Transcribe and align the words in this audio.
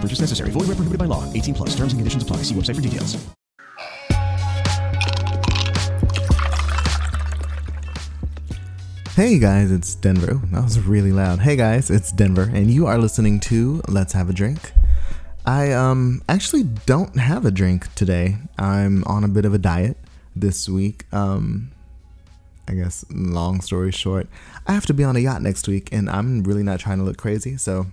Purchase 0.00 0.20
necessary. 0.20 0.50
Void 0.50 0.68
where 0.68 0.76
prohibited 0.76 0.98
by 0.98 1.06
law. 1.06 1.30
18 1.32 1.54
plus. 1.54 1.70
Terms 1.70 1.92
and 1.92 2.00
conditions 2.00 2.22
apply. 2.22 2.38
See 2.38 2.54
website 2.54 2.76
for 2.76 2.80
details. 2.80 3.18
Hey 9.20 9.38
guys, 9.38 9.70
it's 9.70 9.94
Denver. 9.96 10.40
That 10.50 10.64
was 10.64 10.80
really 10.80 11.12
loud. 11.12 11.40
Hey 11.40 11.54
guys, 11.54 11.90
it's 11.90 12.10
Denver, 12.10 12.50
and 12.54 12.70
you 12.70 12.86
are 12.86 12.96
listening 12.96 13.38
to 13.40 13.82
Let's 13.86 14.14
Have 14.14 14.30
a 14.30 14.32
Drink. 14.32 14.72
I 15.44 15.72
um 15.72 16.22
actually 16.26 16.62
don't 16.62 17.16
have 17.18 17.44
a 17.44 17.50
drink 17.50 17.94
today. 17.94 18.38
I'm 18.56 19.04
on 19.04 19.22
a 19.22 19.28
bit 19.28 19.44
of 19.44 19.52
a 19.52 19.58
diet 19.58 19.98
this 20.34 20.70
week. 20.70 21.04
Um 21.12 21.70
I 22.66 22.72
guess 22.72 23.04
long 23.10 23.60
story 23.60 23.90
short, 23.90 24.26
I 24.66 24.72
have 24.72 24.86
to 24.86 24.94
be 24.94 25.04
on 25.04 25.16
a 25.16 25.18
yacht 25.18 25.42
next 25.42 25.68
week 25.68 25.90
and 25.92 26.08
I'm 26.08 26.42
really 26.42 26.62
not 26.62 26.80
trying 26.80 26.96
to 26.96 27.04
look 27.04 27.18
crazy, 27.18 27.58
so 27.58 27.86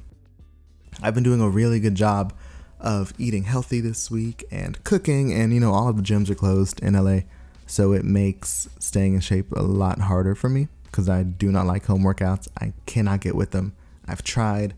I've 1.02 1.14
been 1.14 1.23
doing 1.23 1.42
a 1.42 1.50
really 1.50 1.80
good 1.80 1.95
job 1.95 2.34
of 2.80 3.14
eating 3.17 3.44
healthy 3.44 3.81
this 3.81 4.09
week 4.12 4.45
and 4.52 4.84
cooking 4.84 5.34
and 5.34 5.54
you 5.54 5.59
know 5.59 5.73
all 5.73 5.88
of 5.88 5.98
the 5.98 6.04
gyms 6.04 6.30
are 6.30 6.36
closed 6.36 6.80
in 6.81 6.94
LA, 6.94 7.22
so 7.66 7.94
it 7.94 8.04
makes 8.04 8.67
staying 8.80 9.14
in 9.14 9.20
shape 9.20 9.52
a 9.52 9.62
lot 9.62 10.00
harder 10.00 10.36
for 10.36 10.50
me 10.50 10.67
because 10.86 11.09
I 11.09 11.23
do 11.23 11.52
not 11.52 11.66
like 11.66 11.86
home 11.86 12.04
workouts. 12.04 12.48
I 12.59 12.73
cannot 12.86 13.22
get 13.22 13.36
with 13.36 13.52
them. 13.52 13.76
I've 14.08 14.23
tried. 14.23 14.73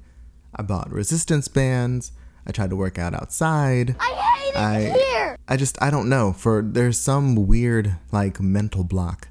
I 0.55 0.63
bought 0.63 0.91
resistance 0.91 1.47
bands. 1.47 2.11
I 2.45 2.51
tried 2.51 2.71
to 2.71 2.75
work 2.75 2.97
out 2.97 3.13
outside. 3.13 3.95
I 3.99 4.05
hate 4.05 4.49
it 4.49 4.55
I 4.57 4.81
here. 4.89 5.37
I 5.47 5.55
just 5.55 5.81
I 5.81 5.89
don't 5.89 6.09
know. 6.09 6.33
For 6.33 6.61
there's 6.61 6.97
some 6.99 7.47
weird 7.47 7.95
like 8.11 8.41
mental 8.41 8.83
block, 8.83 9.29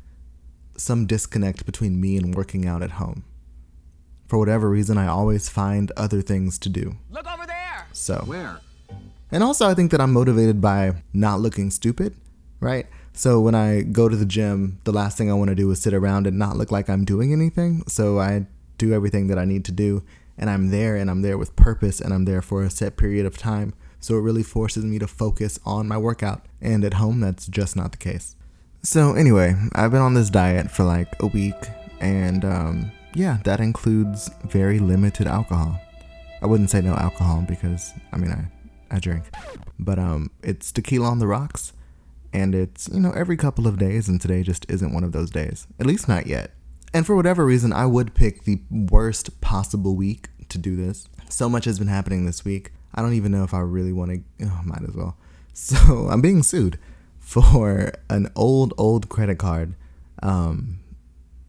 some 0.77 1.07
disconnect 1.07 1.67
between 1.67 2.01
me 2.01 2.17
and 2.17 2.35
working 2.35 2.67
out 2.67 2.83
at 2.83 2.93
home. 2.93 3.25
For 4.29 4.39
whatever 4.39 4.69
reason, 4.69 4.99
I 4.99 5.09
always 5.09 5.49
find 5.49 5.91
other 5.97 6.23
things 6.23 6.59
to 6.61 6.69
do. 6.69 6.97
Look 7.11 7.27
over 7.27 7.47
there. 7.47 7.87
So 7.93 8.23
Where? 8.27 8.61
and 9.33 9.43
also, 9.43 9.67
I 9.67 9.75
think 9.75 9.91
that 9.91 10.01
I'm 10.01 10.13
motivated 10.13 10.61
by 10.61 11.03
not 11.13 11.41
looking 11.41 11.71
stupid, 11.71 12.15
right? 12.61 12.87
So 13.15 13.41
when 13.41 13.55
I 13.55 13.83
go 13.83 14.09
to 14.09 14.15
the 14.17 14.27
gym, 14.27 14.79
the 14.85 14.93
last 14.93 15.19
thing 15.19 15.31
I 15.31 15.35
want 15.35 15.49
to 15.49 15.55
do 15.55 15.71
is 15.71 15.81
sit 15.81 15.93
around 15.95 16.27
and 16.27 16.39
not 16.39 16.57
look 16.57 16.71
like 16.71 16.89
I'm 16.89 17.05
doing 17.05 17.33
anything. 17.33 17.83
So 17.89 18.21
I 18.21 18.47
do 18.77 18.93
everything 18.93 19.27
that 19.27 19.39
I 19.39 19.45
need 19.45 19.65
to 19.65 19.73
do, 19.73 20.05
and 20.37 20.49
I'm 20.49 20.71
there 20.71 20.95
and 20.95 21.11
I'm 21.11 21.23
there 21.23 21.37
with 21.37 21.57
purpose 21.57 22.01
and 22.01 22.15
I'm 22.15 22.27
there 22.27 22.43
for 22.43 22.63
a 22.63 22.71
set 22.71 22.97
period 22.97 23.27
of 23.27 23.37
time. 23.37 23.75
So 23.99 24.15
it 24.17 24.21
really 24.21 24.45
forces 24.45 24.85
me 24.85 24.99
to 25.01 25.09
focus 25.09 25.59
on 25.65 25.89
my 25.89 25.99
workout. 25.99 26.47
And 26.61 26.85
at 26.85 26.95
home, 26.95 27.19
that's 27.21 27.49
just 27.49 27.75
not 27.75 27.91
the 27.91 27.99
case. 27.99 28.37
So 28.83 29.15
anyway, 29.15 29.57
I've 29.75 29.91
been 29.91 30.01
on 30.03 30.15
this 30.15 30.31
diet 30.31 30.71
for 30.71 30.85
like 30.85 31.09
a 31.21 31.27
week, 31.27 31.57
and 31.99 32.45
um, 32.45 32.93
yeah, 33.19 33.39
that 33.43 33.59
includes 33.59 34.31
very 34.45 34.79
limited 34.79 35.27
alcohol. 35.27 35.81
I 36.41 36.47
wouldn't 36.47 36.71
say 36.71 36.81
no 36.81 36.95
alcohol 36.95 37.45
because 37.47 37.93
I 38.13 38.17
mean 38.17 38.31
I 38.31 38.45
I 38.95 39.01
drink, 39.01 39.25
but 39.79 39.99
um, 39.99 40.31
it's 40.43 40.71
tequila 40.71 41.09
on 41.09 41.19
the 41.19 41.27
rocks, 41.27 41.73
and 42.33 42.55
it's 42.55 42.89
you 42.89 43.01
know 43.01 43.11
every 43.11 43.37
couple 43.37 43.67
of 43.67 43.77
days, 43.77 44.09
and 44.09 44.21
today 44.21 44.45
just 44.45 44.65
isn't 44.71 44.95
one 44.95 45.03
of 45.03 45.11
those 45.11 45.31
days. 45.31 45.67
At 45.81 45.87
least 45.87 46.07
not 46.07 46.29
yet. 46.29 46.53
And 46.95 47.05
for 47.05 47.17
whatever 47.17 47.45
reason, 47.45 47.73
I 47.73 47.87
would 47.87 48.15
pick 48.15 48.45
the 48.45 48.61
worst 48.71 49.41
possible 49.41 49.95
week 49.97 50.29
to 50.49 50.57
do 50.57 50.77
this. 50.77 51.07
So 51.29 51.49
much 51.49 51.65
has 51.67 51.79
been 51.79 51.89
happening 51.89 52.25
this 52.25 52.45
week. 52.45 52.71
I 52.95 53.03
don't 53.03 53.13
even 53.15 53.33
know 53.33 53.43
if 53.43 53.53
I 53.53 53.59
really 53.59 53.93
want 53.93 54.13
to. 54.13 54.47
Oh, 54.47 54.61
might 54.65 54.83
as 54.89 54.95
well. 54.95 55.17
So 55.55 56.07
I'm 56.09 56.21
being 56.21 56.45
sued 56.45 56.79
for 57.19 57.91
an 58.09 58.31
old 58.37 58.73
old 58.79 59.09
credit 59.09 59.39
card 59.39 59.75
um, 60.23 60.79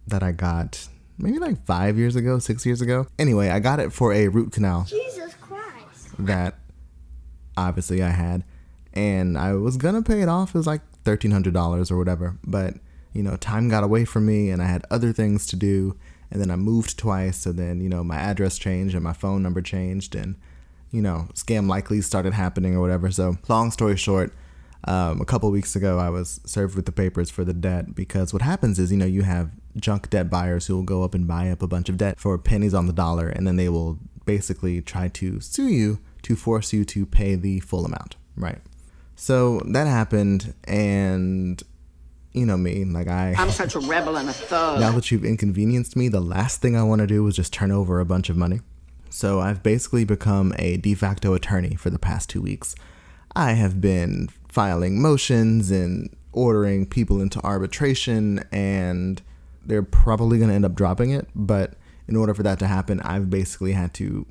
that 0.07 0.23
I 0.23 0.31
got 0.31 0.87
maybe 1.19 1.39
like 1.39 1.63
five 1.65 1.97
years 1.97 2.15
ago, 2.15 2.39
six 2.39 2.65
years 2.65 2.81
ago. 2.81 3.07
Anyway, 3.19 3.49
I 3.49 3.59
got 3.59 3.79
it 3.79 3.91
for 3.93 4.13
a 4.13 4.27
root 4.27 4.51
canal 4.51 4.85
Jesus 4.85 5.35
Christ. 5.35 6.09
that 6.19 6.55
obviously 7.57 8.01
I 8.01 8.09
had, 8.09 8.43
and 8.93 9.37
I 9.37 9.53
was 9.53 9.77
gonna 9.77 10.01
pay 10.01 10.21
it 10.21 10.29
off. 10.29 10.55
It 10.55 10.57
was 10.57 10.67
like 10.67 10.81
thirteen 11.03 11.31
hundred 11.31 11.53
dollars 11.53 11.91
or 11.91 11.97
whatever, 11.97 12.37
but 12.45 12.75
you 13.13 13.23
know, 13.23 13.35
time 13.37 13.69
got 13.69 13.83
away 13.83 14.05
from 14.05 14.25
me, 14.25 14.49
and 14.49 14.61
I 14.61 14.65
had 14.67 14.85
other 14.91 15.11
things 15.11 15.45
to 15.47 15.55
do. 15.55 15.95
And 16.31 16.39
then 16.39 16.51
I 16.51 16.55
moved 16.57 16.97
twice, 16.97 17.37
so 17.37 17.51
then 17.51 17.81
you 17.81 17.89
know 17.89 18.03
my 18.03 18.17
address 18.17 18.57
changed 18.59 18.93
and 18.93 19.03
my 19.03 19.13
phone 19.13 19.41
number 19.41 19.61
changed, 19.61 20.13
and 20.15 20.35
you 20.91 21.01
know 21.01 21.27
scam 21.33 21.67
likely 21.67 22.01
started 22.01 22.33
happening 22.33 22.75
or 22.75 22.81
whatever. 22.81 23.09
So 23.11 23.37
long 23.47 23.71
story 23.71 23.97
short, 23.97 24.31
um, 24.85 25.21
a 25.21 25.25
couple 25.25 25.51
weeks 25.51 25.75
ago 25.75 25.99
I 25.99 26.09
was 26.09 26.39
served 26.45 26.75
with 26.75 26.85
the 26.85 26.91
papers 26.91 27.29
for 27.29 27.43
the 27.43 27.53
debt 27.53 27.95
because 27.95 28.31
what 28.33 28.41
happens 28.41 28.79
is 28.79 28.91
you 28.91 28.97
know 28.97 29.05
you 29.05 29.23
have 29.23 29.51
junk 29.77 30.09
debt 30.09 30.29
buyers 30.29 30.67
who 30.67 30.75
will 30.75 30.83
go 30.83 31.03
up 31.03 31.13
and 31.13 31.27
buy 31.27 31.49
up 31.49 31.61
a 31.61 31.67
bunch 31.67 31.89
of 31.89 31.97
debt 31.97 32.19
for 32.19 32.37
pennies 32.37 32.73
on 32.73 32.87
the 32.87 32.93
dollar, 32.93 33.27
and 33.29 33.45
then 33.45 33.55
they 33.55 33.69
will 33.69 33.99
basically 34.25 34.81
try 34.81 35.07
to 35.07 35.39
sue 35.39 35.67
you 35.67 35.99
to 36.21 36.35
force 36.35 36.73
you 36.73 36.85
to 36.85 37.05
pay 37.05 37.35
the 37.35 37.59
full 37.61 37.85
amount, 37.85 38.15
right? 38.35 38.59
So 39.15 39.61
that 39.71 39.87
happened, 39.87 40.53
and 40.65 41.61
you 42.31 42.45
know 42.45 42.57
me, 42.57 42.85
like 42.85 43.07
I. 43.07 43.35
I'm 43.37 43.51
such 43.51 43.75
a 43.75 43.79
rebel 43.79 44.17
and 44.17 44.29
a 44.29 44.33
thug. 44.33 44.79
Now 44.79 44.91
that 44.93 45.11
you've 45.11 45.25
inconvenienced 45.25 45.95
me, 45.95 46.07
the 46.07 46.21
last 46.21 46.61
thing 46.61 46.77
I 46.77 46.83
want 46.83 46.99
to 46.99 47.07
do 47.07 47.25
is 47.27 47.35
just 47.35 47.51
turn 47.51 47.71
over 47.71 47.99
a 47.99 48.05
bunch 48.05 48.29
of 48.29 48.37
money. 48.37 48.61
So 49.09 49.39
I've 49.39 49.63
basically 49.63 50.05
become 50.05 50.53
a 50.59 50.77
de 50.77 50.93
facto 50.93 51.33
attorney 51.33 51.75
for 51.75 51.89
the 51.89 51.99
past 51.99 52.29
two 52.29 52.41
weeks. 52.41 52.75
I 53.35 53.53
have 53.53 53.81
been 53.81 54.29
filing 54.49 55.01
motions 55.01 55.71
and 55.71 56.15
ordering 56.33 56.85
people 56.85 57.21
into 57.21 57.39
arbitration, 57.41 58.43
and 58.51 59.21
they're 59.65 59.83
probably 59.83 60.37
going 60.37 60.49
to 60.49 60.55
end 60.55 60.65
up 60.65 60.75
dropping 60.75 61.11
it. 61.11 61.27
But 61.33 61.73
in 62.07 62.15
order 62.15 62.33
for 62.33 62.43
that 62.43 62.59
to 62.59 62.67
happen, 62.67 62.99
I've 63.01 63.29
basically 63.29 63.73
had 63.73 63.93
to 63.95 64.25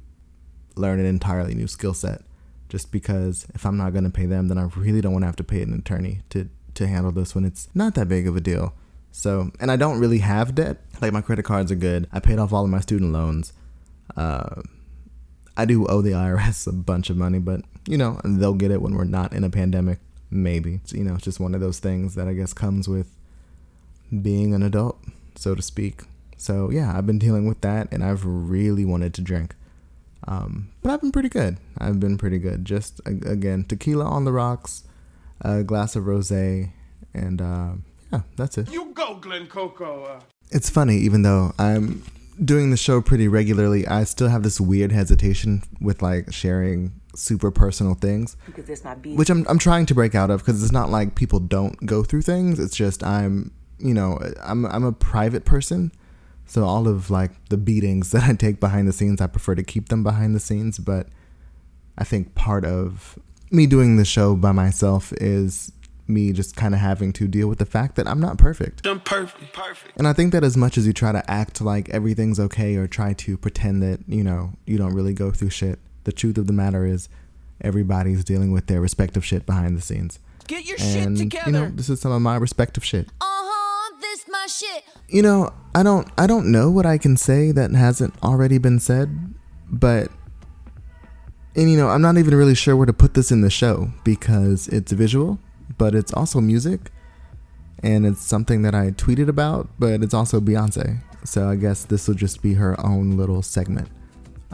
learn 0.75 1.01
an 1.01 1.06
entirely 1.06 1.55
new 1.55 1.67
skill 1.67 1.95
set. 1.95 2.23
Just 2.69 2.93
because 2.93 3.47
if 3.55 3.65
I'm 3.65 3.79
not 3.79 3.93
going 3.93 4.05
to 4.05 4.11
pay 4.11 4.27
them, 4.27 4.49
then 4.49 4.59
I 4.59 4.65
really 4.77 5.01
don't 5.01 5.12
want 5.12 5.23
to 5.23 5.27
have 5.27 5.37
to 5.37 5.45
pay 5.45 5.62
an 5.62 5.73
attorney 5.73 6.21
to 6.31 6.50
to 6.75 6.87
handle 6.87 7.11
this 7.11 7.35
when 7.35 7.45
it's 7.45 7.69
not 7.75 7.95
that 7.95 8.09
big 8.09 8.29
of 8.29 8.37
a 8.37 8.41
deal. 8.41 8.73
So, 9.11 9.50
and 9.59 9.71
I 9.71 9.77
don't 9.77 9.99
really 9.99 10.19
have 10.19 10.55
debt. 10.55 10.77
Like 11.00 11.12
my 11.12 11.23
credit 11.23 11.45
cards 11.45 11.73
are 11.73 11.77
good. 11.77 12.06
I 12.12 12.21
paid 12.21 12.39
off 12.39 12.53
all 12.53 12.65
of 12.65 12.71
my 12.71 12.81
student 12.81 13.12
loans. 13.12 13.53
Uh, 14.17 14.62
I 15.56 15.65
do 15.65 15.87
owe 15.87 16.03
the 16.03 16.12
IRS 16.12 16.69
a 16.69 16.73
bunch 16.73 17.11
of 17.11 17.17
money, 17.17 17.39
but 17.39 17.62
you 17.87 17.97
know 17.97 18.21
they'll 18.25 18.55
get 18.55 18.71
it 18.71 18.83
when 18.83 18.95
we're 18.95 19.05
not 19.05 19.33
in 19.33 19.45
a 19.45 19.50
pandemic. 19.50 19.99
Maybe 20.31 20.75
It's, 20.75 20.93
you 20.93 21.05
know 21.05 21.14
it's 21.14 21.25
just 21.25 21.41
one 21.41 21.55
of 21.55 21.61
those 21.61 21.79
things 21.79 22.14
that 22.14 22.29
I 22.29 22.35
guess 22.35 22.52
comes 22.52 22.88
with 22.88 23.17
being 24.23 24.55
an 24.55 24.62
adult, 24.62 24.99
so 25.35 25.55
to 25.55 25.62
speak. 25.62 26.02
So 26.37 26.70
yeah, 26.70 26.97
I've 26.97 27.06
been 27.06 27.19
dealing 27.19 27.47
with 27.47 27.61
that, 27.62 27.88
and 27.93 28.05
I've 28.05 28.25
really 28.25 28.85
wanted 28.85 29.14
to 29.14 29.23
drink. 29.23 29.55
Um, 30.26 30.70
but 30.82 30.93
I've 30.93 31.00
been 31.00 31.12
pretty 31.12 31.29
good. 31.29 31.58
I've 31.79 32.00
been 32.00 32.19
pretty 32.19 32.38
good. 32.38 32.64
Just 32.64 33.00
again, 33.06 33.64
tequila 33.64 34.05
on 34.05 34.25
the 34.25 34.32
rocks, 34.32 34.85
a 35.41 35.62
glass 35.62 35.97
of 35.97 36.05
rosé, 36.05 36.70
and 37.14 37.41
uh, 37.41 37.73
yeah, 38.12 38.20
that's 38.37 38.58
it. 38.58 38.70
You 38.70 38.93
go, 38.93 39.14
Glen 39.14 39.47
Coco. 39.47 40.05
Uh. 40.05 40.20
It's 40.50 40.70
funny, 40.70 40.97
even 40.97 41.23
though 41.23 41.52
I'm 41.58 42.02
doing 42.43 42.70
the 42.70 42.76
show 42.76 43.00
pretty 43.00 43.29
regularly, 43.29 43.87
I 43.87 44.05
still 44.05 44.29
have 44.29 44.43
this 44.43 44.61
weird 44.61 44.93
hesitation 44.93 45.62
with 45.81 46.02
like 46.02 46.32
sharing 46.32 46.98
super 47.19 47.50
personal 47.50 47.94
things, 47.94 48.37
Because 48.47 48.65
this 48.67 48.85
my 48.85 48.94
beat. 48.94 49.17
which 49.17 49.31
I'm 49.31 49.47
I'm 49.49 49.59
trying 49.59 49.87
to 49.87 49.94
break 49.94 50.15
out 50.15 50.31
of 50.31 50.41
because 50.44 50.62
it's 50.62 50.73
not 50.73 50.91
like 50.91 51.15
people 51.15 51.41
don't 51.41 51.85
go 51.87 52.03
through 52.03 52.23
things. 52.23 52.59
It's 52.59 52.76
just 52.76 53.03
I'm 53.05 53.50
you 53.79 53.94
know 53.94 54.19
I'm 54.43 54.65
I'm 54.67 54.85
a 54.85 54.93
private 54.93 55.44
person, 55.44 55.93
so 56.47 56.65
all 56.65 56.88
of 56.88 57.11
like 57.11 57.32
the 57.49 57.56
beatings 57.56 58.11
that 58.12 58.25
I 58.25 58.35
take 58.35 58.61
behind 58.61 58.88
the 58.88 58.93
scenes, 58.93 59.20
I 59.20 59.26
prefer 59.26 59.55
to 59.55 59.62
keep 59.62 59.88
them 59.88 60.03
behind 60.03 60.35
the 60.35 60.41
scenes. 60.41 60.79
But 60.79 61.09
I 61.97 62.05
think 62.05 62.35
part 62.35 62.65
of 62.65 63.19
me 63.50 63.67
doing 63.67 63.97
the 63.97 64.05
show 64.05 64.37
by 64.37 64.53
myself 64.53 65.12
is 65.14 65.73
me 66.06 66.32
just 66.32 66.56
kind 66.56 66.73
of 66.75 66.81
having 66.81 67.12
to 67.12 67.29
deal 67.29 67.49
with 67.49 67.59
the 67.59 67.67
fact 67.67 67.97
that 67.97 68.09
I'm 68.09 68.19
not 68.21 68.38
perfect. 68.38 68.87
I'm 68.87 69.00
perfect. 69.00 69.53
Perfect. 69.53 69.97
And 69.99 70.09
I 70.09 70.14
think 70.14 70.32
that 70.32 70.43
as 70.43 70.56
much 70.56 70.79
as 70.79 70.87
you 70.87 70.94
try 70.94 71.12
to 71.12 71.31
act 71.31 71.61
like 71.61 71.91
everything's 71.91 72.41
okay 72.41 72.76
or 72.76 72.87
try 72.87 73.12
to 73.14 73.37
pretend 73.37 73.82
that, 73.82 74.00
you 74.09 74.25
know, 74.25 74.53
you 74.64 74.79
don't 74.79 74.94
really 74.94 75.12
go 75.12 75.31
through 75.31 75.50
shit, 75.50 75.79
the 76.08 76.12
truth 76.12 76.38
of 76.38 76.46
the 76.46 76.55
matter 76.55 76.87
is 76.87 77.10
everybody's 77.60 78.25
dealing 78.25 78.50
with 78.50 78.66
their 78.66 78.81
respective 78.81 79.22
shit 79.25 79.44
behind 79.44 79.76
the 79.76 79.82
scenes. 79.82 80.19
Get 80.46 80.64
your 80.64 80.78
And, 80.81 81.19
shit 81.19 81.31
together. 81.31 81.46
you 81.50 81.52
know, 81.52 81.69
this 81.69 81.90
is 81.90 82.00
some 82.00 82.12
of 82.12 82.22
my 82.22 82.37
respective 82.37 82.82
shit. 82.82 83.08
Uh-huh, 83.20 83.94
this 84.00 84.25
my 84.26 84.46
shit. 84.49 84.84
You 85.08 85.20
know, 85.20 85.52
I 85.75 85.82
don't 85.82 86.08
I 86.16 86.26
don't 86.26 86.50
know 86.50 86.70
what 86.70 86.87
I 86.87 86.96
can 86.96 87.19
say 87.19 87.52
that 87.52 87.70
hasn't 87.72 88.14
already 88.22 88.56
been 88.56 88.78
said, 88.78 89.34
but 89.70 90.08
and 91.55 91.70
you 91.70 91.76
know, 91.76 91.88
I'm 91.88 92.00
not 92.00 92.16
even 92.16 92.34
really 92.34 92.54
sure 92.54 92.75
where 92.75 92.87
to 92.87 92.93
put 92.94 93.12
this 93.12 93.31
in 93.31 93.43
the 93.43 93.50
show 93.50 93.90
because 94.02 94.66
it's 94.69 94.93
visual, 94.93 95.38
but 95.76 95.94
it's 95.94 96.12
also 96.14 96.40
music 96.40 96.90
and 97.82 98.06
it's 98.06 98.22
something 98.22 98.62
that 98.62 98.75
I 98.75 98.93
tweeted 98.93 99.28
about, 99.28 99.69
but 99.78 100.02
it's 100.02 100.14
also 100.14 100.40
Beyonce. 100.40 101.00
So 101.25 101.50
I 101.50 101.56
guess 101.56 101.84
this 101.84 102.08
will 102.08 102.14
just 102.14 102.40
be 102.40 102.54
her 102.54 102.72
own 102.81 103.16
little 103.19 103.43
segment. 103.43 103.88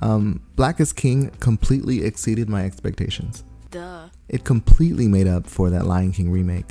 Um, 0.01 0.43
Black 0.57 0.81
is 0.81 0.93
King 0.93 1.31
completely 1.41 2.05
exceeded 2.05 2.49
my 2.49 2.65
expectations. 2.65 3.45
Duh. 3.71 4.09
It 4.29 4.45
completely 4.45 5.09
made 5.09 5.27
up 5.27 5.47
for 5.47 5.71
that 5.71 5.87
Lion 5.87 6.13
King 6.13 6.31
remake 6.31 6.67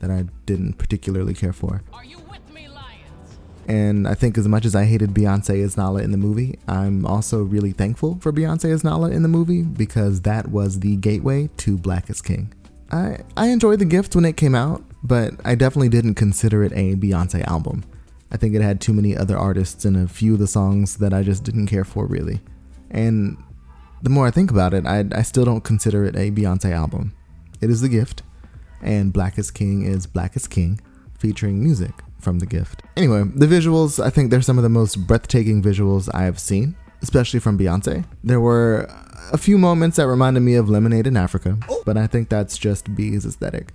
that 0.00 0.10
I 0.10 0.24
didn't 0.46 0.74
particularly 0.74 1.34
care 1.34 1.52
for. 1.52 1.82
Are 1.92 2.04
you 2.04 2.18
with 2.30 2.52
me, 2.52 2.68
Lions? 2.68 3.38
and 3.66 4.06
I 4.06 4.14
think 4.14 4.36
as 4.36 4.46
much 4.48 4.64
as 4.64 4.74
I 4.74 4.84
hated 4.84 5.10
Beyonce 5.10 5.62
as 5.64 5.76
Nala 5.76 6.02
in 6.02 6.10
the 6.10 6.18
movie, 6.18 6.58
I'm 6.68 7.06
also 7.06 7.42
really 7.42 7.72
thankful 7.72 8.18
for 8.20 8.32
Beyonce 8.32 8.70
as 8.70 8.84
Nala 8.84 9.10
in 9.10 9.22
the 9.22 9.28
movie 9.28 9.62
because 9.62 10.22
that 10.22 10.48
was 10.50 10.80
the 10.80 10.96
gateway 10.96 11.48
to 11.58 11.78
Black 11.78 12.10
is 12.10 12.20
King. 12.20 12.52
I, 12.90 13.18
I 13.36 13.48
enjoyed 13.48 13.78
the 13.78 13.86
gift 13.86 14.14
when 14.14 14.24
it 14.24 14.36
came 14.36 14.54
out, 14.54 14.84
but 15.02 15.34
I 15.44 15.54
definitely 15.54 15.88
didn't 15.88 16.14
consider 16.14 16.62
it 16.62 16.72
a 16.72 16.94
Beyonce 16.96 17.42
album. 17.46 17.84
I 18.30 18.36
think 18.36 18.54
it 18.54 18.62
had 18.62 18.80
too 18.80 18.92
many 18.92 19.16
other 19.16 19.38
artists 19.38 19.84
and 19.84 19.96
a 19.96 20.08
few 20.08 20.34
of 20.34 20.40
the 20.40 20.46
songs 20.46 20.96
that 20.98 21.14
I 21.14 21.22
just 21.22 21.44
didn't 21.44 21.66
care 21.66 21.84
for 21.84 22.06
really. 22.06 22.40
And 22.94 23.36
the 24.02 24.10
more 24.10 24.26
I 24.26 24.30
think 24.30 24.50
about 24.50 24.72
it, 24.72 24.86
I, 24.86 25.04
I 25.12 25.22
still 25.22 25.44
don't 25.44 25.64
consider 25.64 26.04
it 26.04 26.14
a 26.16 26.30
Beyonce 26.30 26.72
album. 26.72 27.12
It 27.60 27.68
is 27.68 27.80
The 27.80 27.88
Gift, 27.88 28.22
and 28.80 29.12
Black 29.12 29.38
is 29.38 29.50
King 29.50 29.84
is 29.84 30.06
Black 30.06 30.36
is 30.36 30.46
King, 30.46 30.80
featuring 31.18 31.62
music 31.62 31.92
from 32.18 32.38
The 32.38 32.46
Gift. 32.46 32.82
Anyway, 32.96 33.24
the 33.34 33.46
visuals, 33.46 34.02
I 34.02 34.10
think 34.10 34.30
they're 34.30 34.42
some 34.42 34.58
of 34.58 34.62
the 34.62 34.68
most 34.70 35.06
breathtaking 35.06 35.62
visuals 35.62 36.08
I 36.14 36.22
have 36.22 36.38
seen, 36.38 36.76
especially 37.02 37.40
from 37.40 37.58
Beyonce. 37.58 38.04
There 38.22 38.40
were 38.40 38.88
a 39.32 39.38
few 39.38 39.58
moments 39.58 39.96
that 39.96 40.06
reminded 40.06 40.40
me 40.40 40.54
of 40.54 40.68
Lemonade 40.68 41.06
in 41.06 41.16
Africa, 41.16 41.58
but 41.84 41.96
I 41.96 42.06
think 42.06 42.28
that's 42.28 42.56
just 42.56 42.94
B's 42.94 43.26
aesthetic. 43.26 43.72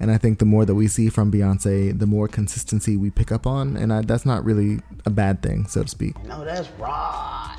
And 0.00 0.10
I 0.10 0.18
think 0.18 0.40
the 0.40 0.44
more 0.44 0.64
that 0.66 0.74
we 0.74 0.88
see 0.88 1.08
from 1.08 1.32
Beyonce, 1.32 1.98
the 1.98 2.06
more 2.06 2.28
consistency 2.28 2.96
we 2.96 3.10
pick 3.10 3.32
up 3.32 3.46
on, 3.46 3.76
and 3.76 3.92
I, 3.92 4.02
that's 4.02 4.26
not 4.26 4.44
really 4.44 4.80
a 5.04 5.10
bad 5.10 5.42
thing, 5.42 5.66
so 5.66 5.82
to 5.82 5.88
speak. 5.88 6.22
No, 6.24 6.44
that's 6.44 6.68
right. 6.78 7.55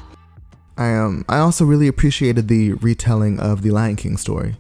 I 0.78 0.94
um 0.96 1.26
I 1.28 1.40
also 1.40 1.66
really 1.66 1.88
appreciated 1.88 2.48
the 2.48 2.74
retelling 2.74 3.40
of 3.40 3.62
the 3.62 3.72
Lion 3.72 3.96
King 3.96 4.18
story. 4.18 4.56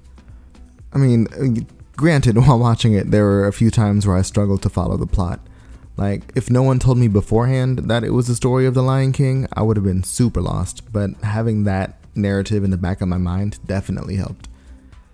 I 0.93 0.97
mean, 0.97 1.27
uh, 1.33 1.61
granted, 1.95 2.37
while 2.47 2.59
watching 2.59 2.93
it, 2.93 3.11
there 3.11 3.23
were 3.23 3.47
a 3.47 3.53
few 3.53 3.69
times 3.69 4.07
where 4.07 4.17
I 4.17 4.21
struggled 4.21 4.61
to 4.63 4.69
follow 4.69 4.97
the 4.97 5.05
plot. 5.07 5.39
Like, 5.95 6.31
if 6.35 6.49
no 6.49 6.61
one 6.61 6.77
told 6.77 6.99
me 6.99 7.07
beforehand 7.07 7.89
that 7.89 8.03
it 8.03 8.11
was 8.11 8.27
the 8.27 8.35
story 8.35 8.67
of 8.67 8.75
the 8.75 8.83
Lion 8.83 9.11
King, 9.11 9.47
I 9.53 9.63
would 9.63 9.77
have 9.77 9.83
been 9.83 10.03
super 10.03 10.41
lost. 10.41 10.91
But 10.93 11.11
having 11.23 11.63
that 11.63 11.99
narrative 12.13 12.63
in 12.63 12.69
the 12.69 12.77
back 12.77 13.01
of 13.01 13.07
my 13.07 13.17
mind 13.17 13.59
definitely 13.65 14.15
helped. 14.15 14.47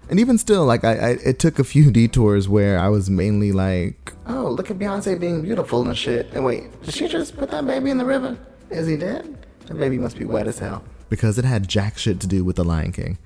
And 0.10 0.20
even 0.20 0.38
still, 0.38 0.66
like, 0.66 0.84
I, 0.84 0.92
I 0.92 1.10
it 1.24 1.40
took 1.40 1.58
a 1.58 1.64
few 1.64 1.90
detours 2.00 2.50
where 2.50 2.78
I 2.78 2.90
was 2.90 3.10
mainly 3.10 3.52
like, 3.54 4.14
Oh, 4.28 4.50
look 4.50 4.70
at 4.72 4.78
Beyonce 4.78 5.20
being 5.20 5.42
beautiful 5.42 5.86
and 5.86 5.98
shit. 5.98 6.30
And 6.34 6.44
wait, 6.46 6.82
did 6.84 6.94
she 6.94 7.08
just 7.08 7.38
put 7.38 7.50
that 7.52 7.66
baby 7.66 7.90
in 7.90 7.98
the 7.98 8.06
river? 8.06 8.38
Is 8.70 8.88
he 8.88 8.98
dead? 8.98 9.38
The 9.68 9.74
baby 9.74 9.98
must 9.98 10.18
be 10.18 10.26
wet 10.26 10.48
as 10.48 10.60
hell. 10.60 10.84
Because 11.14 11.38
it 11.38 11.46
had 11.46 11.68
jack 11.68 11.96
shit 11.96 12.20
to 12.20 12.26
do 12.26 12.44
with 12.44 12.56
the 12.56 12.64
Lion 12.64 12.92
King. 12.92 13.20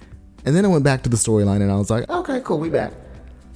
And 0.43 0.53
then 0.53 0.65
I 0.65 0.67
went 0.67 0.83
back 0.83 1.03
to 1.03 1.09
the 1.09 1.15
storyline 1.15 1.61
and 1.61 1.71
I 1.71 1.77
was 1.77 1.89
like, 1.89 2.09
Okay, 2.09 2.41
cool, 2.43 2.59
we 2.59 2.69
back. 2.69 2.91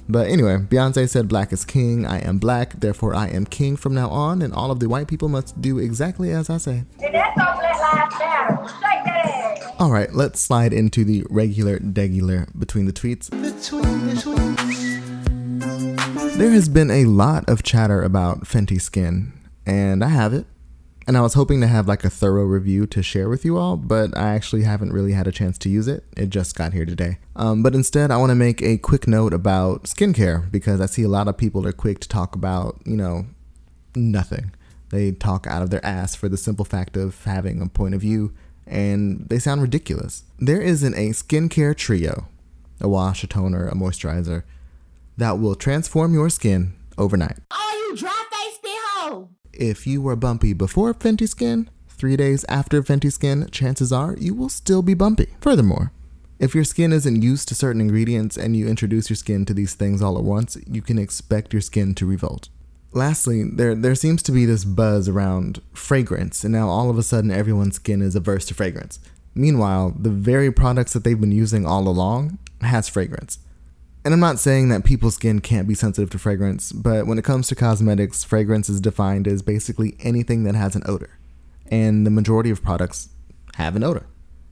But 0.08 0.28
anyway, 0.28 0.56
Beyonce 0.56 1.06
said, 1.06 1.28
Black 1.28 1.52
is 1.52 1.66
king, 1.66 2.06
I 2.06 2.20
am 2.20 2.38
black, 2.38 2.80
therefore 2.80 3.14
I 3.14 3.28
am 3.28 3.44
king 3.44 3.76
from 3.76 3.92
now 3.94 4.08
on, 4.08 4.40
and 4.40 4.54
all 4.54 4.70
of 4.70 4.80
the 4.80 4.88
white 4.88 5.06
people 5.06 5.28
must 5.28 5.60
do 5.60 5.78
exactly 5.78 6.30
as 6.30 6.48
I 6.48 6.56
say. 6.56 6.84
Alright, 9.78 10.14
let's 10.14 10.40
slide 10.40 10.72
into 10.72 11.04
the 11.04 11.26
regular 11.28 11.78
degular 11.78 12.48
between 12.58 12.86
the 12.86 12.92
tweets. 12.94 13.28
There 16.38 16.50
has 16.52 16.70
been 16.70 16.90
a 16.90 17.04
lot 17.04 17.46
of 17.50 17.62
chatter 17.62 18.02
about 18.02 18.44
Fenty 18.44 18.80
Skin, 18.80 19.34
and 19.66 20.02
I 20.02 20.08
have 20.08 20.32
it. 20.32 20.46
And 21.06 21.16
I 21.16 21.20
was 21.20 21.34
hoping 21.34 21.60
to 21.60 21.66
have 21.66 21.88
like 21.88 22.04
a 22.04 22.10
thorough 22.10 22.44
review 22.44 22.86
to 22.86 23.02
share 23.02 23.28
with 23.28 23.44
you 23.44 23.58
all, 23.58 23.76
but 23.76 24.16
I 24.16 24.34
actually 24.34 24.62
haven't 24.62 24.92
really 24.92 25.12
had 25.12 25.26
a 25.26 25.32
chance 25.32 25.58
to 25.58 25.68
use 25.68 25.88
it. 25.88 26.04
It 26.16 26.30
just 26.30 26.54
got 26.54 26.72
here 26.72 26.86
today. 26.86 27.18
Um, 27.34 27.62
but 27.62 27.74
instead, 27.74 28.10
I 28.10 28.16
want 28.18 28.30
to 28.30 28.36
make 28.36 28.62
a 28.62 28.78
quick 28.78 29.08
note 29.08 29.32
about 29.32 29.84
skincare 29.84 30.50
because 30.50 30.80
I 30.80 30.86
see 30.86 31.02
a 31.02 31.08
lot 31.08 31.28
of 31.28 31.36
people 31.36 31.66
are 31.66 31.72
quick 31.72 31.98
to 32.00 32.08
talk 32.08 32.36
about, 32.36 32.80
you 32.84 32.96
know, 32.96 33.26
nothing. 33.96 34.52
They 34.90 35.10
talk 35.10 35.46
out 35.46 35.62
of 35.62 35.70
their 35.70 35.84
ass 35.84 36.14
for 36.14 36.28
the 36.28 36.36
simple 36.36 36.64
fact 36.64 36.96
of 36.96 37.24
having 37.24 37.60
a 37.60 37.66
point 37.66 37.94
of 37.94 38.02
view, 38.02 38.32
and 38.66 39.26
they 39.28 39.38
sound 39.38 39.62
ridiculous. 39.62 40.24
There 40.38 40.60
isn't 40.60 40.94
a 40.94 41.10
skincare 41.10 41.76
trio, 41.76 42.28
a 42.80 42.88
wash, 42.88 43.24
a 43.24 43.26
toner, 43.26 43.66
a 43.66 43.74
moisturizer, 43.74 44.44
that 45.16 45.38
will 45.38 45.54
transform 45.54 46.14
your 46.14 46.30
skin 46.30 46.74
overnight. 46.98 47.38
Oh, 47.50 47.86
you 47.88 47.96
dry 47.96 48.24
face 48.30 48.58
behold. 48.62 49.30
If 49.52 49.86
you 49.86 50.00
were 50.00 50.16
bumpy 50.16 50.54
before 50.54 50.94
Fenty 50.94 51.28
Skin, 51.28 51.68
three 51.86 52.16
days 52.16 52.44
after 52.48 52.82
Fenty 52.82 53.12
Skin, 53.12 53.48
chances 53.50 53.92
are 53.92 54.16
you 54.18 54.34
will 54.34 54.48
still 54.48 54.82
be 54.82 54.94
bumpy. 54.94 55.26
Furthermore, 55.42 55.92
if 56.38 56.54
your 56.54 56.64
skin 56.64 56.90
isn't 56.90 57.22
used 57.22 57.48
to 57.48 57.54
certain 57.54 57.80
ingredients 57.82 58.38
and 58.38 58.56
you 58.56 58.66
introduce 58.66 59.10
your 59.10 59.16
skin 59.16 59.44
to 59.44 59.54
these 59.54 59.74
things 59.74 60.00
all 60.00 60.16
at 60.16 60.24
once, 60.24 60.56
you 60.66 60.80
can 60.80 60.98
expect 60.98 61.52
your 61.52 61.60
skin 61.60 61.94
to 61.96 62.06
revolt. 62.06 62.48
Lastly, 62.94 63.44
there 63.44 63.74
there 63.74 63.94
seems 63.94 64.22
to 64.24 64.32
be 64.32 64.46
this 64.46 64.64
buzz 64.64 65.06
around 65.06 65.60
fragrance, 65.74 66.44
and 66.44 66.52
now 66.52 66.68
all 66.68 66.88
of 66.88 66.98
a 66.98 67.02
sudden 67.02 67.30
everyone's 67.30 67.76
skin 67.76 68.00
is 68.00 68.16
averse 68.16 68.46
to 68.46 68.54
fragrance. 68.54 68.98
Meanwhile, 69.34 69.94
the 69.98 70.10
very 70.10 70.50
products 70.50 70.94
that 70.94 71.04
they've 71.04 71.20
been 71.20 71.30
using 71.30 71.66
all 71.66 71.86
along 71.88 72.38
has 72.62 72.88
fragrance. 72.88 73.38
And 74.04 74.12
I'm 74.12 74.20
not 74.20 74.40
saying 74.40 74.68
that 74.70 74.84
people's 74.84 75.14
skin 75.14 75.40
can't 75.40 75.68
be 75.68 75.74
sensitive 75.74 76.10
to 76.10 76.18
fragrance, 76.18 76.72
but 76.72 77.06
when 77.06 77.18
it 77.18 77.24
comes 77.24 77.46
to 77.48 77.54
cosmetics, 77.54 78.24
fragrance 78.24 78.68
is 78.68 78.80
defined 78.80 79.28
as 79.28 79.42
basically 79.42 79.96
anything 80.00 80.42
that 80.44 80.56
has 80.56 80.74
an 80.74 80.82
odor. 80.86 81.18
And 81.70 82.04
the 82.04 82.10
majority 82.10 82.50
of 82.50 82.62
products 82.62 83.10
have 83.54 83.76
an 83.76 83.84
odor. 83.84 84.06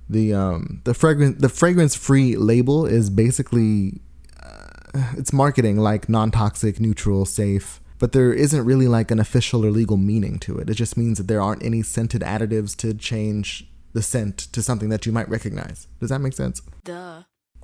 The 0.08 0.34
um 0.34 0.80
the 0.84 0.94
fragrance 0.94 1.40
the 1.40 1.48
fragrance 1.48 1.94
free 1.94 2.36
label 2.36 2.86
is 2.86 3.10
basically 3.10 4.00
uh, 4.42 5.12
it's 5.16 5.32
marketing 5.32 5.78
like 5.78 6.08
non-toxic, 6.08 6.80
neutral, 6.80 7.24
safe, 7.24 7.80
but 7.98 8.12
there 8.12 8.32
isn't 8.32 8.64
really 8.64 8.88
like 8.88 9.10
an 9.10 9.20
official 9.20 9.64
or 9.64 9.70
legal 9.70 9.96
meaning 9.96 10.38
to 10.40 10.58
it. 10.58 10.70
It 10.70 10.74
just 10.74 10.96
means 10.96 11.18
that 11.18 11.28
there 11.28 11.40
aren't 11.40 11.64
any 11.64 11.82
scented 11.82 12.22
additives 12.22 12.76
to 12.78 12.94
change 12.94 13.68
the 13.92 14.02
scent 14.02 14.38
to 14.38 14.62
something 14.62 14.88
that 14.88 15.06
you 15.06 15.12
might 15.12 15.28
recognize. 15.28 15.86
Does 16.00 16.10
that 16.10 16.20
make 16.20 16.32
sense? 16.32 16.62
Duh. 16.84 17.22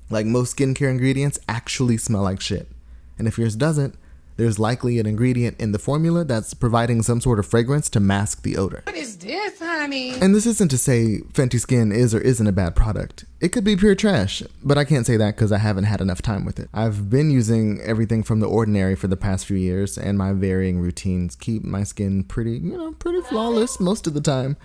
Like 0.09 0.25
most 0.25 0.55
skincare 0.55 0.89
ingredients 0.89 1.39
actually 1.47 1.97
smell 1.97 2.23
like 2.23 2.41
shit. 2.41 2.69
And 3.17 3.27
if 3.27 3.37
yours 3.37 3.55
doesn't, 3.55 3.95
there's 4.37 4.59
likely 4.59 4.99
an 4.99 5.07
ingredient 5.07 5.59
in 5.59 5.71
the 5.71 5.79
formula 5.79 6.23
that's 6.23 6.53
providing 6.53 7.01
some 7.01 7.19
sort 7.19 7.39
of 7.39 7.47
fragrance 7.47 7.89
to 7.89 7.99
mask 7.99 8.43
the 8.43 8.55
odor. 8.55 8.83
What 8.85 8.95
is 8.95 9.17
this, 9.17 9.59
honey? 9.59 10.13
And 10.21 10.35
this 10.35 10.45
isn't 10.45 10.69
to 10.69 10.77
say 10.77 11.21
Fenty 11.33 11.59
Skin 11.59 11.91
is 11.91 12.13
or 12.13 12.21
isn't 12.21 12.45
a 12.45 12.51
bad 12.51 12.75
product. 12.75 13.25
It 13.41 13.49
could 13.49 13.63
be 13.63 13.75
pure 13.75 13.95
trash, 13.95 14.43
but 14.63 14.77
I 14.77 14.85
can't 14.85 15.07
say 15.07 15.17
that 15.17 15.35
because 15.35 15.51
I 15.51 15.57
haven't 15.57 15.85
had 15.85 16.01
enough 16.01 16.21
time 16.21 16.45
with 16.45 16.59
it. 16.59 16.69
I've 16.71 17.09
been 17.09 17.31
using 17.31 17.81
everything 17.81 18.21
from 18.21 18.39
the 18.39 18.47
ordinary 18.47 18.95
for 18.95 19.07
the 19.07 19.17
past 19.17 19.47
few 19.47 19.57
years, 19.57 19.97
and 19.97 20.19
my 20.19 20.33
varying 20.33 20.79
routines 20.79 21.35
keep 21.35 21.63
my 21.63 21.83
skin 21.83 22.23
pretty, 22.23 22.59
you 22.59 22.77
know, 22.77 22.91
pretty 22.93 23.21
flawless 23.21 23.79
most 23.79 24.05
of 24.05 24.13
the 24.13 24.21
time. 24.21 24.55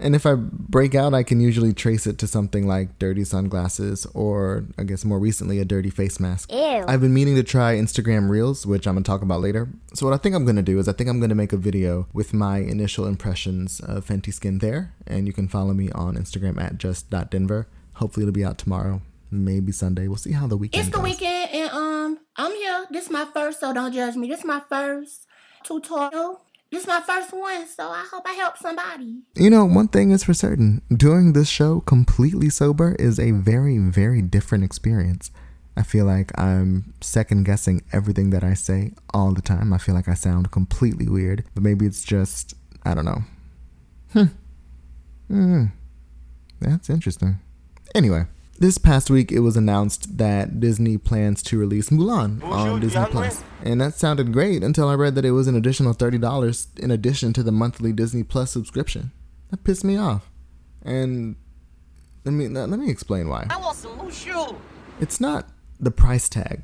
And 0.00 0.14
if 0.14 0.24
I 0.26 0.34
break 0.36 0.94
out, 0.94 1.12
I 1.12 1.22
can 1.24 1.40
usually 1.40 1.72
trace 1.72 2.06
it 2.06 2.18
to 2.18 2.26
something 2.28 2.68
like 2.68 2.98
dirty 3.00 3.24
sunglasses 3.24 4.06
or, 4.14 4.64
I 4.78 4.84
guess 4.84 5.04
more 5.04 5.18
recently, 5.18 5.58
a 5.58 5.64
dirty 5.64 5.90
face 5.90 6.20
mask. 6.20 6.52
Ew. 6.52 6.84
I've 6.86 7.00
been 7.00 7.12
meaning 7.14 7.34
to 7.34 7.42
try 7.42 7.74
Instagram 7.74 8.30
Reels, 8.30 8.64
which 8.64 8.86
I'm 8.86 8.94
gonna 8.94 9.02
talk 9.04 9.22
about 9.22 9.40
later. 9.40 9.68
So, 9.94 10.06
what 10.06 10.14
I 10.14 10.18
think 10.18 10.36
I'm 10.36 10.44
gonna 10.44 10.62
do 10.62 10.78
is 10.78 10.86
I 10.88 10.92
think 10.92 11.10
I'm 11.10 11.18
gonna 11.20 11.34
make 11.34 11.52
a 11.52 11.56
video 11.56 12.06
with 12.12 12.32
my 12.32 12.58
initial 12.58 13.06
impressions 13.06 13.80
of 13.80 14.06
Fenty 14.06 14.32
Skin 14.32 14.58
there, 14.58 14.94
and 15.06 15.26
you 15.26 15.32
can 15.32 15.48
follow 15.48 15.74
me 15.74 15.90
on 15.90 16.16
Instagram 16.16 16.60
at 16.62 16.78
just.denver. 16.78 17.66
Hopefully, 17.94 18.22
it'll 18.24 18.32
be 18.32 18.44
out 18.44 18.58
tomorrow, 18.58 19.02
maybe 19.32 19.72
Sunday. 19.72 20.06
We'll 20.06 20.16
see 20.16 20.32
how 20.32 20.46
the 20.46 20.56
weekend 20.56 20.86
It's 20.86 20.90
the 20.96 21.02
goes. 21.02 21.10
weekend 21.10 21.50
and 21.52 21.70
um 21.72 22.18
I'm 22.36 22.52
here. 22.54 22.86
This 22.92 23.06
is 23.06 23.10
my 23.10 23.26
first, 23.34 23.58
so 23.58 23.74
don't 23.74 23.92
judge 23.92 24.14
me. 24.14 24.28
This 24.28 24.38
is 24.40 24.44
my 24.44 24.62
first 24.68 25.26
tutorial. 25.64 26.40
This 26.70 26.82
is 26.82 26.86
my 26.86 27.00
first 27.00 27.32
one, 27.32 27.66
so 27.66 27.88
I 27.88 28.04
hope 28.10 28.24
I 28.26 28.34
help 28.34 28.58
somebody. 28.58 29.22
You 29.34 29.48
know, 29.48 29.64
one 29.64 29.88
thing 29.88 30.10
is 30.10 30.22
for 30.22 30.34
certain 30.34 30.82
doing 30.94 31.32
this 31.32 31.48
show 31.48 31.80
completely 31.80 32.50
sober 32.50 32.94
is 32.98 33.18
a 33.18 33.30
very, 33.30 33.78
very 33.78 34.20
different 34.20 34.64
experience. 34.64 35.30
I 35.78 35.82
feel 35.82 36.04
like 36.04 36.38
I'm 36.38 36.92
second 37.00 37.44
guessing 37.44 37.82
everything 37.92 38.30
that 38.30 38.44
I 38.44 38.52
say 38.52 38.92
all 39.14 39.32
the 39.32 39.40
time. 39.40 39.72
I 39.72 39.78
feel 39.78 39.94
like 39.94 40.08
I 40.08 40.14
sound 40.14 40.50
completely 40.50 41.08
weird, 41.08 41.44
but 41.54 41.62
maybe 41.62 41.86
it's 41.86 42.02
just, 42.04 42.54
I 42.84 42.92
don't 42.92 43.06
know. 43.06 43.22
Hmm. 44.12 44.24
Hmm. 45.28 45.64
That's 46.60 46.90
interesting. 46.90 47.38
Anyway, 47.94 48.26
this 48.58 48.78
past 48.78 49.10
week 49.10 49.30
it 49.32 49.40
was 49.40 49.56
announced 49.56 50.18
that 50.18 50.60
Disney 50.60 50.98
plans 50.98 51.42
to 51.44 51.58
release 51.58 51.90
Mulan 51.90 52.42
on 52.42 52.80
Disney 52.80 53.04
Plus. 53.06 53.42
And 53.62 53.80
that 53.80 53.94
sounded 53.94 54.32
great 54.32 54.62
until 54.62 54.88
I 54.88 54.94
read 54.94 55.14
that 55.14 55.24
it 55.24 55.32
was 55.32 55.46
an 55.46 55.56
additional 55.56 55.94
$30 55.94 56.78
in 56.78 56.90
addition 56.90 57.32
to 57.34 57.42
the 57.42 57.52
monthly 57.52 57.92
Disney 57.92 58.22
Plus 58.22 58.50
subscription. 58.50 59.12
That 59.50 59.64
pissed 59.64 59.84
me 59.84 59.96
off. 59.96 60.30
And 60.82 61.36
let 62.24 62.32
me 62.32 62.48
let 62.48 62.68
me 62.68 62.90
explain 62.90 63.28
why. 63.28 63.46
I 63.50 63.56
want 63.56 63.76
some 63.76 63.98
Mushu. 63.98 64.56
It's 65.00 65.20
not 65.20 65.48
the 65.80 65.90
price 65.90 66.28
tag. 66.28 66.62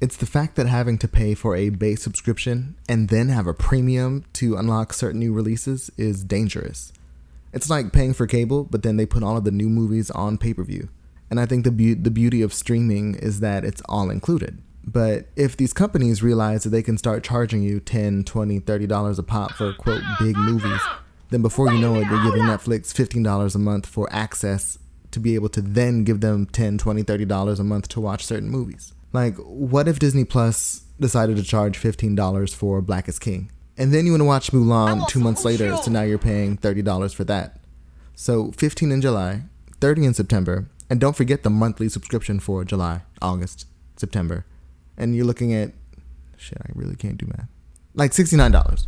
It's 0.00 0.16
the 0.16 0.26
fact 0.26 0.56
that 0.56 0.66
having 0.66 0.98
to 0.98 1.08
pay 1.08 1.34
for 1.34 1.56
a 1.56 1.70
base 1.70 2.02
subscription 2.02 2.76
and 2.88 3.08
then 3.08 3.28
have 3.30 3.46
a 3.46 3.54
premium 3.54 4.24
to 4.34 4.56
unlock 4.56 4.92
certain 4.92 5.20
new 5.20 5.32
releases 5.32 5.90
is 5.96 6.22
dangerous. 6.22 6.92
It's 7.52 7.70
like 7.70 7.92
paying 7.92 8.12
for 8.12 8.26
cable, 8.26 8.64
but 8.64 8.82
then 8.82 8.98
they 8.98 9.06
put 9.06 9.22
all 9.22 9.38
of 9.38 9.44
the 9.44 9.50
new 9.50 9.70
movies 9.70 10.10
on 10.10 10.36
pay 10.36 10.52
per 10.52 10.62
view. 10.62 10.90
And 11.30 11.40
I 11.40 11.46
think 11.46 11.64
the, 11.64 11.70
be- 11.70 11.94
the 11.94 12.10
beauty 12.10 12.42
of 12.42 12.52
streaming 12.54 13.14
is 13.14 13.40
that 13.40 13.64
it's 13.64 13.82
all 13.88 14.10
included. 14.10 14.62
But 14.84 15.26
if 15.34 15.56
these 15.56 15.72
companies 15.72 16.22
realize 16.22 16.62
that 16.62 16.70
they 16.70 16.82
can 16.82 16.96
start 16.96 17.24
charging 17.24 17.62
you 17.62 17.80
10 17.80 18.22
20 18.24 18.60
$30 18.60 19.18
a 19.18 19.22
pop 19.22 19.52
for 19.52 19.72
quote 19.72 20.02
big 20.20 20.36
movies, 20.36 20.80
then 21.30 21.42
before 21.42 21.72
you 21.72 21.78
know 21.78 21.96
it, 21.96 22.08
they're 22.08 22.22
giving 22.22 22.42
Netflix 22.42 22.94
$15 22.94 23.54
a 23.54 23.58
month 23.58 23.86
for 23.86 24.08
access 24.12 24.78
to 25.10 25.18
be 25.18 25.34
able 25.34 25.48
to 25.48 25.60
then 25.60 26.04
give 26.04 26.20
them 26.20 26.46
10 26.46 26.78
20 26.78 27.02
$30 27.02 27.58
a 27.58 27.64
month 27.64 27.88
to 27.88 28.00
watch 28.00 28.24
certain 28.24 28.48
movies. 28.48 28.92
Like, 29.12 29.36
what 29.38 29.88
if 29.88 29.98
Disney 29.98 30.24
Plus 30.24 30.84
decided 31.00 31.36
to 31.36 31.42
charge 31.42 31.80
$15 31.80 32.54
for 32.54 32.80
Black 32.80 33.08
is 33.08 33.18
King? 33.18 33.50
And 33.76 33.92
then 33.92 34.06
you 34.06 34.12
want 34.12 34.20
to 34.20 34.26
watch 34.26 34.52
Mulan 34.52 35.06
two 35.08 35.20
months 35.20 35.44
later, 35.44 35.76
so 35.76 35.90
now 35.90 36.02
you're 36.02 36.18
paying 36.18 36.56
$30 36.56 37.14
for 37.14 37.24
that. 37.24 37.58
So 38.14 38.52
15 38.52 38.92
in 38.92 39.00
July, 39.00 39.42
30 39.80 40.06
in 40.06 40.14
September, 40.14 40.68
and 40.88 41.00
don't 41.00 41.16
forget 41.16 41.42
the 41.42 41.50
monthly 41.50 41.88
subscription 41.88 42.40
for 42.40 42.64
July, 42.64 43.02
August, 43.20 43.66
September. 43.96 44.46
And 44.96 45.14
you're 45.14 45.26
looking 45.26 45.52
at 45.52 45.72
shit, 46.36 46.58
I 46.60 46.70
really 46.74 46.96
can't 46.96 47.18
do 47.18 47.26
math. 47.26 47.48
Like 47.94 48.12
$69. 48.12 48.86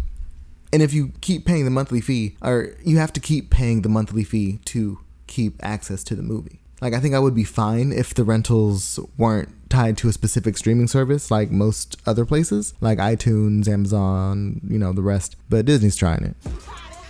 And 0.73 0.83
if 0.83 0.93
you 0.93 1.13
keep 1.21 1.47
paying 1.47 1.65
the 1.65 1.71
monthly 1.71 2.01
fee, 2.01 2.37
or 2.43 2.75
you 2.85 2.99
have 2.99 3.13
to 3.15 3.21
keep 3.21 3.51
paying 3.51 3.83
the 3.83 3.89
monthly 3.89 4.25
fee 4.25 4.61
to 4.67 4.99
keep 5.27 5.55
access 5.63 6.05
to 6.05 6.15
the 6.15 6.23
movie. 6.23 6.61
Like 6.81 6.95
I 6.95 7.01
think 7.01 7.15
I 7.15 7.19
would 7.19 7.35
be 7.35 7.45
fine 7.45 7.93
if 7.93 8.15
the 8.15 8.25
rentals 8.25 9.01
weren't 9.17 9.49
tied 9.69 9.99
to 9.99 10.09
a 10.09 10.13
specific 10.13 10.57
streaming 10.57 10.87
service 10.87 11.31
like 11.31 11.51
most 11.51 11.97
other 12.07 12.25
places, 12.25 12.75
like 12.81 12.99
iTunes, 12.99 13.69
Amazon, 13.69 14.61
you 14.69 14.79
know, 14.79 14.93
the 14.93 15.03
rest. 15.03 15.37
But 15.49 15.67
Disney's 15.67 15.97
trying 15.97 16.25
it. 16.25 16.37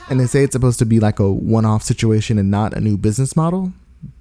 And 0.09 0.19
they 0.19 0.27
say 0.27 0.43
it's 0.43 0.53
supposed 0.53 0.79
to 0.79 0.87
be 0.87 1.01
like 1.01 1.19
a 1.19 1.31
one-off 1.31 1.83
situation 1.83 2.39
and 2.39 2.51
not 2.51 2.73
a 2.73 2.81
new 2.81 2.97
business 2.97 3.37
model, 3.37 3.73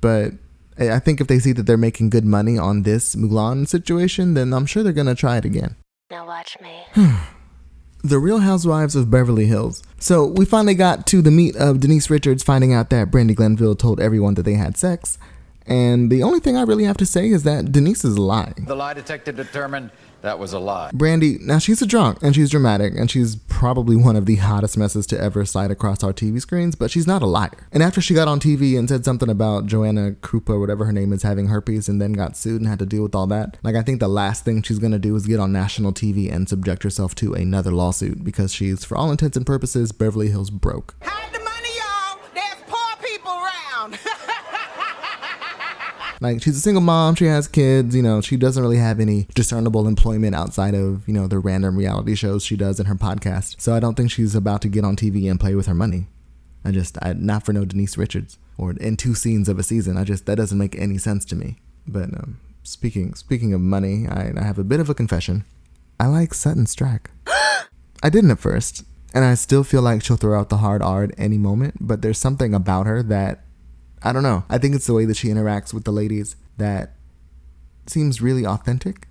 but 0.01 0.33
I 0.79 1.00
think 1.00 1.19
if 1.19 1.27
they 1.27 1.39
see 1.39 1.53
that 1.53 1.63
they're 1.63 1.77
making 1.77 2.10
good 2.10 2.25
money 2.25 2.57
on 2.57 2.84
this 2.84 3.15
Mulan 3.15 3.67
situation, 3.67 4.34
then 4.34 4.53
I'm 4.53 4.65
sure 4.65 4.84
they're 4.84 4.93
going 4.93 5.07
to 5.07 5.15
try 5.15 5.38
it 5.38 5.46
again. 5.46 5.75
Now 6.10 6.25
watch 6.25 6.57
me. 6.62 6.86
The 8.03 8.19
Real 8.19 8.39
Housewives 8.39 8.96
of 8.96 9.10
Beverly 9.10 9.48
Hills. 9.48 9.84
So 10.00 10.24
we 10.24 10.46
finally 10.46 10.75
got 10.75 11.07
to 11.07 11.22
the 11.22 11.31
meat 11.31 11.55
of 11.55 11.79
Denise 11.79 12.12
Richards 12.12 12.43
finding 12.43 12.72
out 12.72 12.91
that 12.91 13.10
Brandi 13.10 13.36
Glanville 13.36 13.75
told 13.75 14.00
everyone 14.00 14.36
that 14.36 14.43
they 14.43 14.53
had 14.53 14.77
sex. 14.77 15.17
And 15.65 16.10
the 16.12 16.22
only 16.24 16.39
thing 16.39 16.55
I 16.55 16.62
really 16.62 16.86
have 16.86 16.96
to 16.98 17.05
say 17.05 17.27
is 17.27 17.43
that 17.43 17.72
Denise 17.72 18.05
is 18.05 18.17
lying. 18.17 18.65
The 18.67 18.75
lie 18.75 18.93
detector 18.93 19.31
determined 19.31 19.89
that 20.27 20.39
was 20.39 20.51
a 20.51 20.60
lie. 20.60 20.91
Brandi, 20.93 21.39
now 21.39 21.57
she's 21.57 21.81
a 21.81 21.86
drunk 21.86 22.19
and 22.22 22.36
she's 22.36 22.50
dramatic 22.50 22.93
and 22.96 23.10
she's 23.10 23.38
probably 23.38 23.96
one 23.96 24.17
of 24.17 24.25
the 24.25 24.36
hottest 24.36 24.77
messes 24.77 25.07
to 25.07 25.19
ever 25.19 25.46
slide 25.46 25.72
across 25.72 26.03
our 26.03 26.12
TV 26.12 26.41
screens, 26.41 26.75
but 26.75 26.91
she's 26.91 27.07
not 27.07 27.22
a 27.22 27.25
liar. 27.25 27.67
And 27.72 27.81
after 27.81 28.01
she 28.01 28.13
got 28.13 28.27
on 28.27 28.41
TV 28.41 28.77
and 28.77 28.89
said 28.89 29.05
something 29.05 29.29
about 29.29 29.67
Joanna 29.67 30.12
Krupa, 30.12 30.60
whatever 30.60 30.84
her 30.84 30.91
name 30.91 31.13
is, 31.13 31.24
having 31.24 31.48
herpes 31.48 31.88
and 31.88 32.01
then 32.01 32.12
got 32.12 32.36
sued 32.36 32.60
and 32.60 32.67
had 32.69 32.79
to 32.79 32.86
deal 32.86 33.03
with 33.03 33.15
all 33.15 33.27
that, 33.27 33.57
like 33.63 33.75
I 33.75 33.84
think 33.84 34.01
the 34.01 34.10
last 34.10 34.43
thing 34.43 34.62
she's 34.62 34.79
gonna 34.79 35.00
do 35.00 35.15
is 35.15 35.25
get 35.25 35.39
on 35.39 35.53
national 35.53 35.93
TV 35.93 36.29
and 36.29 36.50
subject 36.50 36.84
herself 36.84 37.15
to 37.15 37.34
another 37.34 37.72
lawsuit 37.72 38.25
because 38.25 38.53
she's, 38.53 38.84
for 38.84 38.98
all 38.98 39.10
intents 39.12 39.38
and 39.38 39.46
purposes, 39.46 39.93
Beverly 39.93 40.27
Hills 40.27 40.50
broke. 40.50 40.96
Hide 41.01 41.34
the 41.34 41.39
money, 41.39 41.69
y'all. 41.77 42.19
There's 42.34 42.63
poor 42.67 42.98
people 43.01 43.31
around. 43.31 43.98
Like 46.19 46.41
she's 46.41 46.57
a 46.57 46.62
single 46.62 46.81
mom, 46.81 47.15
she 47.15 47.25
has 47.25 47.47
kids, 47.47 47.95
you 47.95 48.01
know, 48.01 48.21
she 48.21 48.38
doesn't 48.38 48.62
really 48.62 48.77
have 48.77 49.00
any 49.00 49.27
discernible 49.36 49.88
employment 49.88 50.36
outside 50.36 50.74
of, 50.74 51.07
you 51.07 51.13
know, 51.13 51.27
the 51.27 51.39
random 51.39 51.77
reality 51.77 52.15
shows 52.15 52.43
she 52.43 52.55
does 52.55 52.79
in 52.79 52.88
her 52.88 52.95
podcast. 52.95 53.62
So 53.62 53.74
I 53.75 53.79
don't 53.79 53.95
think 53.95 54.09
she's 54.09 54.33
about 54.33 54.62
to 54.63 54.67
get 54.67 54.83
on 54.83 54.95
TV 54.95 55.29
and 55.29 55.39
play 55.39 55.53
with 55.53 55.67
her 55.67 55.75
money. 55.75 56.07
I 56.65 56.71
just 56.71 56.97
I 57.01 57.13
not 57.13 57.45
for 57.45 57.53
no 57.53 57.65
Denise 57.65 57.97
Richards 57.97 58.38
or 58.57 58.71
in 58.74 58.97
two 58.97 59.15
scenes 59.15 59.47
of 59.47 59.59
a 59.59 59.63
season. 59.63 59.97
I 59.97 60.03
just 60.03 60.25
that 60.25 60.36
doesn't 60.36 60.57
make 60.57 60.77
any 60.77 60.97
sense 60.97 61.24
to 61.25 61.36
me. 61.36 61.57
But 61.88 62.13
um, 62.13 62.39
speaking 62.63 63.13
speaking 63.13 63.53
of 63.53 63.62
money, 63.62 64.07
I, 64.07 64.33
I 64.36 64.43
have 64.43 64.59
a 64.59 64.63
bit 64.63 64.79
of 64.79 64.89
a 64.89 64.95
confession. 64.95 65.45
I 66.00 66.07
like 66.07 66.33
Sutton 66.33 66.65
Stracke. 66.65 67.07
I 68.03 68.09
didn't 68.09 68.31
at 68.31 68.39
first, 68.39 68.83
and 69.13 69.24
I 69.24 69.36
still 69.36 69.63
feel 69.63 69.81
like 69.81 70.03
she'll 70.03 70.17
throw 70.17 70.39
out 70.39 70.50
the 70.50 70.57
hard 70.57 70.81
R 70.81 71.03
at 71.03 71.15
any 71.17 71.38
moment. 71.38 71.75
But 71.79 72.01
there's 72.01 72.19
something 72.19 72.53
about 72.53 72.86
her 72.86 73.01
that 73.03 73.43
I 74.04 74.13
don't 74.13 74.24
know. 74.24 74.44
I 74.50 74.58
think 74.58 74.75
it's 74.75 74.88
the 74.88 74.94
way 74.94 75.06
that 75.06 75.18
she 75.18 75.30
interacts 75.30 75.74
with 75.74 75.84
the 75.84 75.92
ladies 75.92 76.36
that 76.58 76.94
seems 77.88 78.22
really 78.22 78.46
authentic. 78.46 79.08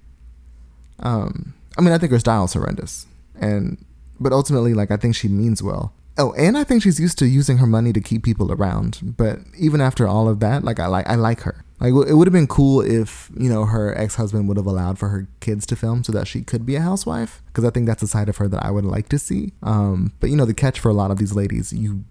Um, 1.01 1.55
I 1.77 1.81
mean, 1.81 1.93
I 1.93 1.99
think 1.99 2.13
her 2.13 2.19
style 2.19 2.45
is 2.45 2.53
horrendous, 2.53 3.07
and 3.39 3.85
but 4.19 4.33
ultimately, 4.33 4.75
like, 4.75 4.91
I 4.91 4.97
think 4.97 5.15
she 5.15 5.29
means 5.29 5.63
well. 5.63 5.93
Oh, 6.19 6.33
and 6.33 6.57
I 6.57 6.65
think 6.65 6.83
she's 6.83 6.99
used 6.99 7.19
to 7.19 7.27
using 7.27 7.59
her 7.59 7.67
money 7.67 7.93
to 7.93 8.01
keep 8.01 8.23
people 8.23 8.51
around. 8.51 9.15
But 9.19 9.41
even 9.59 9.83
after 9.83 10.09
all 10.09 10.29
of 10.29 10.41
that, 10.41 10.65
like, 10.65 10.81
I 10.81 10.87
like 10.87 11.07
I 11.09 11.15
like 11.15 11.41
her. 11.41 11.65
Like, 11.79 11.93
it 12.09 12.15
would 12.15 12.27
have 12.27 12.33
been 12.33 12.47
cool 12.47 12.81
if 12.81 13.31
you 13.39 13.51
know 13.51 13.67
her 13.67 13.97
ex 13.99 14.15
husband 14.15 14.49
would 14.49 14.57
have 14.57 14.67
allowed 14.67 14.99
for 14.99 15.11
her 15.11 15.29
kids 15.41 15.67
to 15.67 15.77
film 15.77 16.05
so 16.05 16.13
that 16.13 16.27
she 16.27 16.41
could 16.41 16.65
be 16.65 16.77
a 16.77 16.81
housewife. 16.81 17.43
Because 17.49 17.65
I 17.65 17.71
think 17.71 17.87
that's 17.87 18.03
a 18.03 18.07
side 18.07 18.31
of 18.31 18.39
her 18.39 18.49
that 18.49 18.65
I 18.65 18.71
would 18.71 18.87
like 18.87 19.11
to 19.11 19.19
see. 19.19 19.53
Um, 19.63 20.13
but 20.21 20.31
you 20.31 20.37
know, 20.37 20.47
the 20.47 20.55
catch 20.55 20.81
for 20.81 20.89
a 20.89 20.95
lot 20.95 21.11
of 21.11 21.19
these 21.19 21.35
ladies, 21.35 21.73
you 21.73 22.05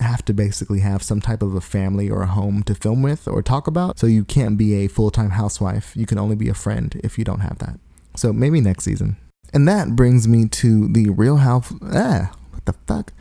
have 0.00 0.24
to 0.26 0.32
basically 0.32 0.80
have 0.80 1.02
some 1.02 1.20
type 1.20 1.42
of 1.42 1.54
a 1.54 1.60
family 1.60 2.10
or 2.10 2.22
a 2.22 2.26
home 2.26 2.62
to 2.64 2.74
film 2.74 3.02
with 3.02 3.28
or 3.28 3.42
talk 3.42 3.66
about. 3.66 3.98
So 3.98 4.06
you 4.06 4.24
can't 4.24 4.56
be 4.56 4.74
a 4.84 4.88
full 4.88 5.10
time 5.10 5.30
housewife. 5.30 5.92
You 5.96 6.06
can 6.06 6.18
only 6.18 6.36
be 6.36 6.48
a 6.48 6.54
friend 6.54 6.98
if 7.02 7.18
you 7.18 7.24
don't 7.24 7.40
have 7.40 7.58
that. 7.58 7.78
So 8.16 8.32
maybe 8.32 8.60
next 8.60 8.84
season. 8.84 9.16
And 9.52 9.66
that 9.68 9.96
brings 9.96 10.28
me 10.28 10.48
to 10.48 10.88
the 10.88 11.10
Real 11.10 11.38
House. 11.38 11.72
Ah, 11.82 12.32
what 12.50 12.64
the 12.66 12.74
fuck? 12.86 13.12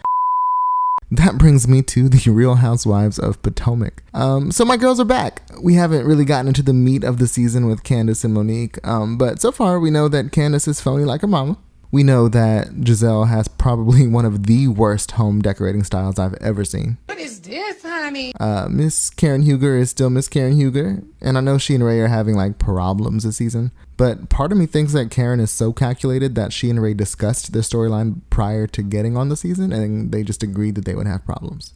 That 1.12 1.40
brings 1.40 1.68
me 1.68 1.82
to 1.84 2.08
the 2.08 2.30
Real 2.30 2.56
Housewives 2.56 3.18
of 3.18 3.42
Potomac. 3.42 4.04
Um, 4.14 4.52
so 4.52 4.64
my 4.64 4.78
girls 4.78 5.00
are 5.00 5.06
back. 5.06 5.42
We 5.62 5.74
haven't 5.74 6.06
really 6.06 6.26
gotten 6.26 6.48
into 6.48 6.62
the 6.62 6.74
meat 6.74 7.04
of 7.04 7.18
the 7.18 7.28
season 7.28 7.66
with 7.66 7.84
Candace 7.84 8.24
and 8.24 8.34
Monique, 8.34 8.78
um, 8.88 9.18
but 9.18 9.42
so 9.42 9.52
far 9.52 9.80
we 9.80 9.90
know 9.90 10.08
that 10.08 10.32
Candace 10.32 10.68
is 10.68 10.82
phony 10.82 11.06
like 11.06 11.22
her 11.22 11.28
mama. 11.28 11.58
We 11.92 12.04
know 12.04 12.30
that 12.30 12.68
Gizelle 12.82 13.28
has 13.28 13.48
probably 13.48 14.08
one 14.18 14.26
of 14.26 14.46
the 14.46 14.68
worst 14.68 15.12
home 15.12 15.42
decorating 15.42 15.84
styles 15.84 16.20
I've 16.20 16.36
ever 16.36 16.64
seen. 16.64 16.98
what 17.08 17.18
is 17.18 17.42
this, 17.42 17.82
honey? 17.84 18.34
Uh, 18.40 18.68
Miss 18.70 19.10
Karen 19.10 19.42
Huger 19.42 19.78
is 19.78 19.90
still 19.90 20.10
Miss 20.10 20.28
Karen 20.28 20.56
Huger, 20.56 21.02
and 21.20 21.38
I 21.38 21.42
know 21.42 21.58
she 21.58 21.76
and 21.76 21.84
Ray 21.84 22.00
are 22.00 22.08
having 22.08 22.36
like 22.36 22.60
problems 22.60 23.24
this 23.24 23.38
season. 23.38 23.72
But 23.98 24.30
part 24.30 24.52
of 24.52 24.58
me 24.58 24.66
thinks 24.66 24.94
that 24.94 25.12
Karen 25.12 25.40
is 25.40 25.52
so 25.52 25.74
calculated 25.74 26.36
that 26.36 26.54
she 26.54 26.70
and 26.70 26.82
Ray 26.82 26.94
discussed 26.94 27.52
their 27.52 27.64
storyline 27.64 28.22
prior 28.30 28.66
to 28.68 28.82
getting 28.84 29.18
on 29.18 29.30
the 29.30 29.36
season, 29.36 29.74
and 29.74 30.12
they 30.12 30.24
just 30.24 30.44
agreed 30.44 30.76
that 30.76 30.86
they 30.86 30.96
would 30.96 31.08
have 31.08 31.26
problems. 31.26 31.74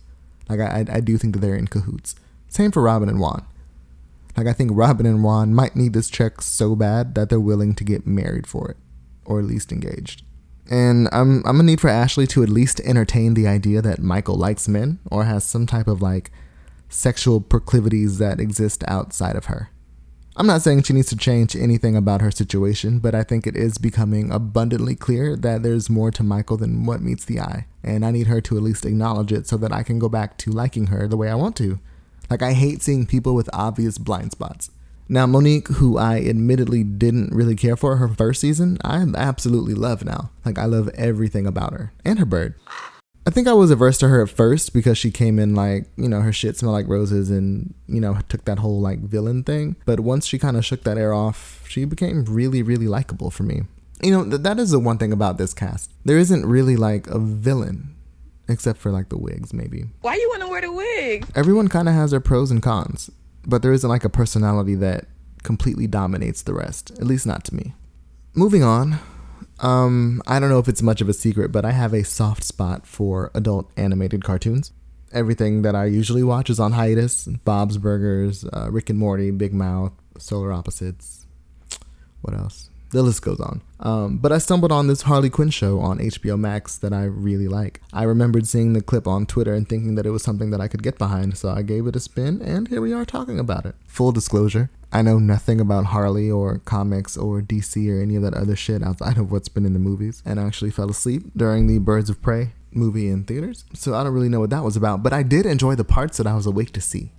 Like 0.48 0.60
I, 0.60 0.86
I 0.90 1.00
do 1.00 1.18
think 1.18 1.34
that 1.34 1.40
they're 1.40 1.56
in 1.56 1.68
cahoots. 1.68 2.16
Same 2.50 2.72
for 2.72 2.84
Robin 2.84 3.10
and 3.10 3.20
Juan. 3.20 3.46
Like 4.38 4.48
I 4.48 4.54
think 4.54 4.72
Robin 4.74 5.06
and 5.06 5.24
Juan 5.24 5.54
might 5.54 5.76
need 5.76 5.94
this 5.94 6.10
check 6.10 6.42
so 6.42 6.76
bad 6.76 7.16
that 7.16 7.30
they're 7.30 7.40
willing 7.40 7.76
to 7.76 7.84
get 7.84 8.08
married 8.08 8.48
for 8.48 8.70
it, 8.70 8.78
or 9.26 9.40
at 9.40 9.46
least 9.46 9.72
engaged. 9.72 10.24
And 10.70 11.10
I'm 11.12 11.38
I'm 11.40 11.58
gonna 11.58 11.64
need 11.64 11.82
for 11.82 11.90
Ashley 11.90 12.28
to 12.28 12.44
at 12.44 12.50
least 12.50 12.80
entertain 12.82 13.34
the 13.34 13.48
idea 13.48 13.82
that 13.82 14.00
Michael 14.00 14.36
likes 14.36 14.68
men 14.68 15.00
or 15.12 15.26
has 15.26 15.44
some 15.44 15.66
type 15.66 15.88
of 15.88 16.02
like 16.02 16.32
sexual 16.90 17.42
proclivities 17.42 18.18
that 18.20 18.40
exist 18.40 18.84
outside 18.88 19.36
of 19.36 19.46
her. 19.46 19.70
I'm 20.36 20.48
not 20.48 20.64
saying 20.64 20.84
she 20.84 20.94
needs 20.94 21.10
to 21.10 21.16
change 21.16 21.56
anything 21.56 21.96
about 21.96 22.22
her 22.22 22.32
situation, 22.32 22.98
but 22.98 23.14
I 23.14 23.22
think 23.22 23.46
it 23.46 23.56
is 23.56 23.78
becoming 23.78 24.32
abundantly 24.32 24.96
clear 24.96 25.36
that 25.36 25.62
there's 25.62 25.92
more 25.92 26.10
to 26.10 26.24
Michael 26.24 26.58
than 26.58 26.86
what 26.86 27.02
meets 27.02 27.24
the 27.24 27.40
eye. 27.40 27.68
And 27.84 28.04
I 28.04 28.10
need 28.10 28.26
her 28.26 28.42
to 28.42 28.58
at 28.58 28.64
least 28.64 28.84
acknowledge 28.84 29.32
it 29.32 29.48
so 29.48 29.58
that 29.58 29.72
I 29.72 29.84
can 29.84 30.00
go 30.00 30.10
back 30.10 30.38
to 30.40 30.52
liking 30.52 30.88
her 30.88 31.08
the 31.08 31.18
way 31.18 31.30
I 31.30 31.36
want 31.36 31.56
to. 31.58 31.80
Like, 32.32 32.42
I 32.42 32.54
hate 32.54 32.82
seeing 32.82 33.06
people 33.06 33.36
with 33.36 33.48
obvious 33.54 34.00
blind 34.00 34.32
spots. 34.32 34.72
Now, 35.14 35.28
Monique, 35.28 35.68
who 35.68 36.00
I 36.00 36.22
admittedly 36.22 36.84
didn't 36.84 37.36
really 37.36 37.56
care 37.56 37.78
for 37.78 37.98
her 37.98 38.08
first 38.08 38.42
season, 38.42 38.80
I 38.84 39.06
absolutely 39.16 39.76
love 39.76 40.04
now. 40.04 40.32
Like, 40.44 40.58
I 40.58 40.66
love 40.66 40.90
everything 40.96 41.46
about 41.46 41.72
her 41.72 41.94
and 42.04 42.18
her 42.18 42.26
bird. 42.26 42.56
I 43.28 43.30
think 43.30 43.48
I 43.48 43.54
was 43.54 43.70
averse 43.70 44.00
to 44.00 44.08
her 44.08 44.24
at 44.24 44.32
first 44.32 44.74
because 44.74 44.98
she 44.98 45.12
came 45.12 45.38
in 45.38 45.54
like, 45.54 45.86
you 45.98 46.10
know, 46.10 46.22
her 46.22 46.34
shit 46.34 46.58
smelled 46.58 46.74
like 46.74 46.88
roses 46.88 47.30
and, 47.30 47.76
you 47.86 48.02
know, 48.02 48.18
took 48.28 48.46
that 48.46 48.58
whole 48.58 48.82
like 48.82 49.02
villain 49.02 49.44
thing. 49.44 49.76
But 49.86 50.00
once 50.00 50.26
she 50.26 50.40
kind 50.40 50.58
of 50.58 50.66
shook 50.66 50.84
that 50.84 50.98
air 50.98 51.14
off, 51.14 51.64
she 51.70 51.86
became 51.86 52.26
really, 52.26 52.64
really 52.64 52.88
likable 52.88 53.30
for 53.30 53.44
me. 53.44 53.62
You 54.02 54.10
know, 54.14 54.28
th- 54.28 54.42
that 54.42 54.58
is 54.58 54.72
the 54.72 54.80
one 54.80 54.98
thing 54.98 55.14
about 55.14 55.38
this 55.38 55.54
cast. 55.54 55.92
There 56.04 56.18
isn't 56.18 56.44
really 56.44 56.76
like 56.76 57.06
a 57.06 57.20
villain, 57.20 57.96
except 58.50 58.80
for 58.80 58.90
like 58.90 59.10
the 59.10 59.20
wigs, 59.20 59.54
maybe. 59.54 59.86
Why 60.02 60.16
you 60.16 60.28
want 60.30 60.42
to 60.42 60.48
wear 60.48 60.62
the 60.62 60.72
wig? 60.72 61.28
Everyone 61.36 61.68
kind 61.68 61.88
of 61.88 61.94
has 61.94 62.10
their 62.10 62.20
pros 62.20 62.50
and 62.50 62.64
cons, 62.64 63.12
but 63.46 63.62
there 63.62 63.74
isn't 63.74 63.90
like 63.90 64.04
a 64.04 64.10
personality 64.10 64.76
that 64.76 65.06
completely 65.44 65.88
dominates 65.88 66.42
the 66.42 66.54
rest, 66.54 66.92
at 66.92 67.04
least 67.04 67.28
not 67.28 67.44
to 67.46 67.56
me. 67.56 67.74
Moving 68.34 68.64
on, 68.64 69.00
um, 69.60 70.22
I 70.26 70.40
don't 70.40 70.50
know 70.50 70.60
if 70.60 70.68
it's 70.68 70.82
much 70.82 71.02
of 71.02 71.10
a 71.10 71.14
secret, 71.14 71.52
but 71.52 71.66
I 71.66 71.72
have 71.72 71.94
a 71.94 72.04
soft 72.04 72.44
spot 72.44 72.88
for 72.88 73.32
adult 73.34 73.72
animated 73.78 74.24
cartoons. 74.24 74.72
Everything 75.12 75.62
that 75.62 75.76
I 75.76 75.86
usually 75.86 76.24
watch 76.24 76.50
is 76.50 76.60
on 76.60 76.72
hiatus 76.72 77.26
Bob's 77.46 77.78
Burgers, 77.78 78.46
uh, 78.46 78.70
Rick 78.72 78.90
and 78.90 78.98
Morty, 78.98 79.30
Big 79.30 79.54
Mouth, 79.54 79.94
Solar 80.18 80.52
Opposites. 80.52 81.28
What 82.22 82.34
else? 82.34 82.70
The 82.94 83.02
list 83.02 83.24
goes 83.24 83.40
on. 83.40 83.62
Um, 83.80 84.18
but 84.18 84.32
I 84.32 84.38
stumbled 84.38 84.72
on 84.72 84.86
this 84.86 85.02
Harley 85.02 85.32
Quinn 85.32 85.50
show 85.50 85.80
on 85.80 85.98
HBO 85.98 86.40
Max 86.40 86.78
that 86.78 86.94
I 86.94 87.06
really 87.06 87.48
like. 87.48 87.82
I 87.92 88.04
remembered 88.04 88.48
seeing 88.48 88.74
the 88.74 88.82
clip 88.82 89.08
on 89.08 89.26
Twitter 89.26 89.56
and 89.56 89.68
thinking 89.68 89.96
that 89.96 90.06
it 90.06 90.12
was 90.12 90.22
something 90.22 90.52
that 90.52 90.62
I 90.62 90.68
could 90.68 90.84
get 90.84 91.00
behind, 91.00 91.36
so 91.36 91.50
I 91.50 91.64
gave 91.64 91.88
it 91.88 91.96
a 91.96 92.00
spin, 92.00 92.40
and 92.44 92.68
here 92.68 92.82
we 92.82 92.94
are 92.94 93.04
talking 93.04 93.40
about 93.40 93.66
it. 93.66 93.74
Full 93.88 94.12
disclosure 94.12 94.70
I 94.92 95.02
know 95.02 95.18
nothing 95.18 95.60
about 95.60 95.86
Harley 95.86 96.30
or 96.30 96.60
comics 96.60 97.18
or 97.18 97.42
DC 97.42 97.92
or 97.92 98.00
any 98.00 98.16
of 98.16 98.22
that 98.22 98.36
other 98.36 98.56
shit 98.56 98.84
outside 98.84 99.18
of 99.18 99.32
what's 99.32 99.50
been 99.50 99.66
in 99.66 99.74
the 99.74 99.80
movies, 99.80 100.22
and 100.24 100.40
I 100.40 100.44
actually 100.44 100.70
fell 100.70 100.92
asleep 100.92 101.24
during 101.36 101.66
the 101.66 101.80
Birds 101.80 102.12
of 102.12 102.22
Prey 102.22 102.54
movie 102.72 103.10
in 103.10 103.24
theaters, 103.24 103.66
so 103.74 103.96
I 103.96 104.04
don't 104.04 104.14
really 104.14 104.30
know 104.30 104.40
what 104.40 104.52
that 104.52 104.64
was 104.64 104.76
about, 104.76 105.02
but 105.02 105.12
I 105.12 105.24
did 105.24 105.48
enjoy 105.48 105.74
the 105.74 105.84
parts 105.84 106.18
that 106.18 106.28
I 106.28 106.36
was 106.36 106.46
awake 106.46 106.74
to 106.74 106.82
see 106.82 107.12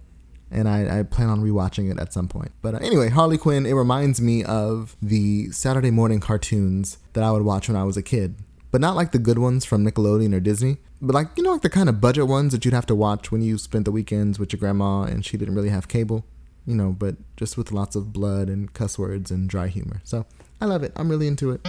and 0.55 0.69
I, 0.69 1.01
I, 1.01 1.03
plan 1.03 1.29
on 1.29 1.43
rewatching 1.43 1.91
it 1.91 1.99
at 1.99 2.13
some 2.13 2.29
point. 2.29 2.53
But 2.63 2.75
uh, 2.75 2.79
anyway, 2.79 3.11
Harley 3.11 3.37
Quinn, 3.39 3.67
it 3.67 3.73
reminds 3.73 4.21
me 4.21 4.45
of 4.45 4.97
the 5.03 5.51
Saturday 5.51 5.91
morning 5.91 6.21
cartoons 6.21 6.99
that 7.13 7.25
I 7.25 7.31
would 7.31 7.43
watch 7.43 7.69
when 7.69 7.77
I 7.77 7.85
was 7.85 7.97
a 7.97 8.03
kid. 8.03 8.37
But 8.71 8.81
not 8.81 8.97
like 8.97 9.13
the 9.13 9.19
good 9.19 9.39
ones 9.39 9.65
from 9.65 9.85
Nickelodeon 9.85 10.35
or 10.35 10.41
Disney, 10.41 10.79
but 11.01 11.15
like, 11.15 11.29
you 11.37 11.43
know, 11.43 11.53
like 11.53 11.63
the 11.63 11.71
kind 11.71 11.89
of 11.89 12.01
budget 12.01 12.27
ones 12.27 12.53
that 12.53 12.65
you'd 12.65 12.75
have 12.75 12.87
to 12.87 12.95
watch 12.95 13.31
when 13.31 13.43
you 13.43 13.59
spent 13.59 13.85
the 13.85 13.93
weekends 13.93 14.39
with 14.39 14.53
your 14.53 14.59
grandma 14.59 15.03
and 15.03 15.25
she 15.25 15.37
didn't 15.37 15.55
really 15.55 15.69
have 15.69 15.87
cable, 15.87 16.25
you 16.67 16.75
know, 16.75 16.91
but 16.91 17.17
just 17.37 17.57
with 17.57 17.71
lots 17.71 17.95
of 17.95 18.13
blood 18.13 18.49
and 18.49 18.73
cuss 18.73 18.99
words 18.99 19.31
and 19.31 19.49
dry 19.49 19.69
humor. 19.69 20.01
So 20.03 20.27
I 20.61 20.65
love 20.65 20.83
it. 20.83 20.93
I'm 20.97 21.09
really 21.09 21.29
into 21.29 21.53
it. 21.53 21.61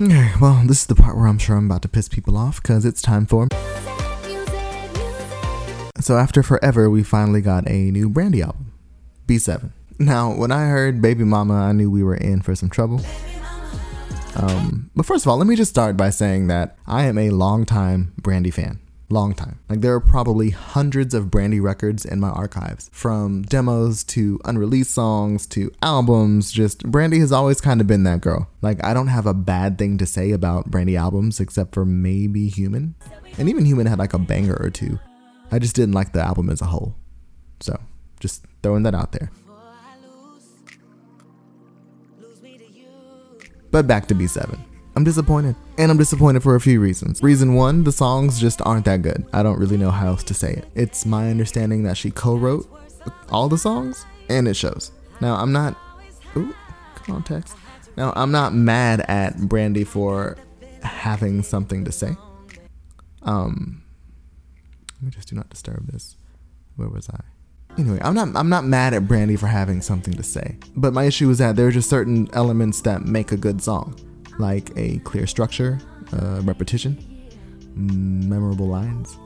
Okay, 0.00 0.32
well, 0.40 0.62
this 0.66 0.80
is 0.80 0.86
the 0.86 0.94
part 0.94 1.16
where 1.16 1.26
I'm 1.26 1.38
sure 1.38 1.56
I'm 1.56 1.66
about 1.66 1.82
to 1.82 1.88
piss 1.88 2.08
people 2.08 2.36
off 2.36 2.60
because 2.60 2.84
it's 2.84 3.02
time 3.02 3.26
for. 3.26 3.46
So 6.02 6.16
after 6.16 6.42
forever, 6.42 6.90
we 6.90 7.04
finally 7.04 7.40
got 7.40 7.68
a 7.70 7.92
new 7.92 8.08
Brandy 8.08 8.42
album, 8.42 8.72
B7. 9.28 9.70
Now, 10.00 10.34
when 10.34 10.50
I 10.50 10.66
heard 10.66 11.00
Baby 11.00 11.22
Mama, 11.22 11.54
I 11.54 11.70
knew 11.70 11.92
we 11.92 12.02
were 12.02 12.16
in 12.16 12.42
for 12.42 12.56
some 12.56 12.68
trouble. 12.68 13.00
Um, 14.34 14.90
but 14.96 15.06
first 15.06 15.24
of 15.24 15.30
all, 15.30 15.36
let 15.36 15.46
me 15.46 15.54
just 15.54 15.70
start 15.70 15.96
by 15.96 16.10
saying 16.10 16.48
that 16.48 16.76
I 16.88 17.04
am 17.04 17.18
a 17.18 17.30
longtime 17.30 18.14
Brandy 18.16 18.50
fan. 18.50 18.80
Long 19.10 19.32
time. 19.32 19.60
Like 19.68 19.80
there 19.80 19.94
are 19.94 20.00
probably 20.00 20.50
hundreds 20.50 21.14
of 21.14 21.30
Brandy 21.30 21.60
records 21.60 22.04
in 22.04 22.18
my 22.18 22.30
archives, 22.30 22.90
from 22.92 23.42
demos 23.42 24.02
to 24.04 24.40
unreleased 24.44 24.90
songs 24.90 25.46
to 25.48 25.70
albums. 25.82 26.50
Just 26.50 26.82
Brandy 26.84 27.20
has 27.20 27.30
always 27.30 27.60
kind 27.60 27.80
of 27.80 27.86
been 27.86 28.02
that 28.04 28.22
girl. 28.22 28.48
Like 28.60 28.82
I 28.82 28.92
don't 28.92 29.08
have 29.08 29.26
a 29.26 29.34
bad 29.34 29.78
thing 29.78 29.98
to 29.98 30.06
say 30.06 30.32
about 30.32 30.70
Brandy 30.70 30.96
albums 30.96 31.38
except 31.38 31.74
for 31.74 31.84
maybe 31.84 32.48
Human, 32.48 32.96
and 33.38 33.48
even 33.48 33.66
Human 33.66 33.86
had 33.86 33.98
like 34.00 34.14
a 34.14 34.18
banger 34.18 34.56
or 34.56 34.70
two. 34.70 34.98
I 35.52 35.58
just 35.58 35.76
didn't 35.76 35.94
like 35.94 36.12
the 36.12 36.20
album 36.20 36.48
as 36.48 36.62
a 36.62 36.64
whole. 36.64 36.96
So, 37.60 37.78
just 38.18 38.44
throwing 38.62 38.82
that 38.84 38.94
out 38.94 39.12
there. 39.12 39.30
But 43.70 43.86
back 43.86 44.06
to 44.08 44.14
B7. 44.14 44.58
I'm 44.96 45.04
disappointed. 45.04 45.56
And 45.78 45.90
I'm 45.90 45.96
disappointed 45.96 46.42
for 46.42 46.54
a 46.54 46.60
few 46.60 46.80
reasons. 46.80 47.22
Reason 47.22 47.54
one, 47.54 47.84
the 47.84 47.92
songs 47.92 48.38
just 48.40 48.60
aren't 48.62 48.84
that 48.84 49.00
good. 49.00 49.24
I 49.32 49.42
don't 49.42 49.58
really 49.58 49.78
know 49.78 49.90
how 49.90 50.08
else 50.08 50.24
to 50.24 50.34
say 50.34 50.52
it. 50.52 50.66
It's 50.74 51.06
my 51.06 51.30
understanding 51.30 51.82
that 51.84 51.96
she 51.96 52.10
co 52.10 52.36
wrote 52.36 52.68
all 53.30 53.48
the 53.48 53.58
songs, 53.58 54.04
and 54.28 54.46
it 54.48 54.54
shows. 54.54 54.92
Now, 55.20 55.36
I'm 55.36 55.52
not. 55.52 55.76
Ooh, 56.36 56.54
context. 56.96 57.56
Now, 57.96 58.12
I'm 58.16 58.30
not 58.30 58.54
mad 58.54 59.00
at 59.08 59.38
Brandy 59.38 59.84
for 59.84 60.36
having 60.82 61.42
something 61.42 61.84
to 61.84 61.92
say. 61.92 62.16
Um, 63.22 63.82
let 65.02 65.06
me 65.06 65.10
just 65.10 65.28
do 65.28 65.34
not 65.34 65.50
disturb 65.50 65.90
this. 65.90 66.16
Where 66.76 66.88
was 66.88 67.10
I? 67.10 67.18
Anyway, 67.76 67.98
I'm 68.02 68.14
not 68.14 68.36
I'm 68.36 68.48
not 68.48 68.64
mad 68.64 68.94
at 68.94 69.08
Brandy 69.08 69.34
for 69.34 69.48
having 69.48 69.80
something 69.80 70.14
to 70.14 70.22
say. 70.22 70.58
But 70.76 70.92
my 70.92 71.04
issue 71.04 71.28
is 71.28 71.38
that 71.38 71.56
there 71.56 71.66
are 71.66 71.72
just 71.72 71.90
certain 71.90 72.28
elements 72.34 72.82
that 72.82 73.02
make 73.02 73.32
a 73.32 73.36
good 73.36 73.60
song, 73.60 73.98
like 74.38 74.70
a 74.76 74.98
clear 74.98 75.26
structure, 75.26 75.80
uh, 76.12 76.40
repetition, 76.42 76.96
memorable 77.74 78.68
lines. 78.68 79.18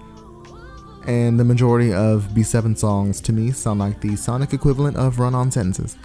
And 1.07 1.39
the 1.39 1.45
majority 1.45 1.93
of 1.93 2.29
B7 2.29 2.79
songs 2.79 3.21
to 3.21 3.33
me 3.35 3.53
sound 3.53 3.79
like 3.79 4.01
the 4.01 4.17
sonic 4.17 4.55
equivalent 4.55 4.97
of 4.97 5.19
run-on 5.19 5.51
sentences. 5.51 5.99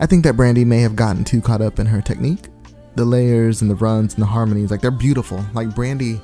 I 0.00 0.06
think 0.06 0.24
that 0.24 0.36
Brandy 0.36 0.64
may 0.64 0.80
have 0.80 0.96
gotten 0.96 1.22
too 1.22 1.40
caught 1.40 1.62
up 1.62 1.78
in 1.78 1.86
her 1.86 2.02
technique. 2.02 2.48
The 2.96 3.04
layers 3.04 3.62
and 3.62 3.70
the 3.70 3.76
runs 3.76 4.14
and 4.14 4.22
the 4.22 4.26
harmonies, 4.26 4.72
like 4.72 4.80
they're 4.80 4.90
beautiful. 4.90 5.44
Like 5.54 5.74
Brandy 5.74 6.20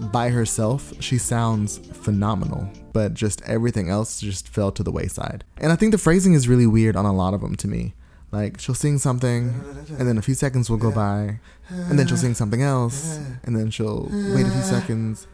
by 0.00 0.30
herself, 0.30 0.92
she 1.00 1.18
sounds 1.18 1.78
phenomenal, 1.78 2.70
but 2.92 3.14
just 3.14 3.42
everything 3.42 3.88
else 3.88 4.20
just 4.20 4.48
fell 4.48 4.70
to 4.72 4.82
the 4.82 4.92
wayside. 4.92 5.44
And 5.58 5.72
I 5.72 5.76
think 5.76 5.92
the 5.92 5.98
phrasing 5.98 6.34
is 6.34 6.48
really 6.48 6.66
weird 6.66 6.96
on 6.96 7.04
a 7.04 7.12
lot 7.12 7.34
of 7.34 7.40
them 7.40 7.56
to 7.56 7.68
me. 7.68 7.94
Like 8.32 8.60
she'll 8.60 8.74
sing 8.74 8.98
something, 8.98 9.54
and 9.98 10.08
then 10.08 10.18
a 10.18 10.22
few 10.22 10.34
seconds 10.34 10.68
will 10.68 10.76
go 10.76 10.90
by, 10.90 11.38
and 11.70 11.98
then 11.98 12.06
she'll 12.06 12.16
sing 12.16 12.34
something 12.34 12.60
else, 12.60 13.18
and 13.44 13.56
then 13.56 13.70
she'll 13.70 14.08
wait 14.34 14.46
a 14.46 14.50
few 14.50 14.62
seconds, 14.62 15.26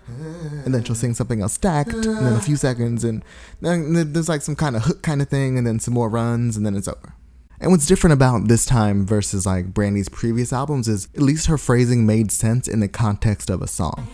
and 0.64 0.74
then 0.74 0.84
she'll 0.84 0.94
sing 0.94 1.14
something 1.14 1.40
else 1.40 1.54
stacked, 1.54 1.94
and 1.94 2.04
then 2.04 2.34
a 2.34 2.40
few 2.40 2.56
seconds, 2.56 3.02
and 3.02 3.24
then 3.60 4.12
there's 4.12 4.28
like 4.28 4.42
some 4.42 4.54
kind 4.54 4.76
of 4.76 4.82
hook 4.82 5.02
kind 5.02 5.22
of 5.22 5.28
thing, 5.28 5.56
and 5.56 5.66
then 5.66 5.80
some 5.80 5.94
more 5.94 6.10
runs, 6.10 6.56
and 6.56 6.66
then 6.66 6.76
it's 6.76 6.86
over. 6.86 7.14
And 7.60 7.70
what's 7.70 7.86
different 7.86 8.12
about 8.12 8.48
this 8.48 8.66
time 8.66 9.06
versus 9.06 9.46
like 9.46 9.72
Brandy's 9.72 10.08
previous 10.08 10.52
albums 10.52 10.86
is 10.86 11.08
at 11.14 11.22
least 11.22 11.46
her 11.46 11.56
phrasing 11.56 12.04
made 12.04 12.30
sense 12.30 12.68
in 12.68 12.80
the 12.80 12.88
context 12.88 13.48
of 13.50 13.62
a 13.62 13.68
song. 13.68 14.06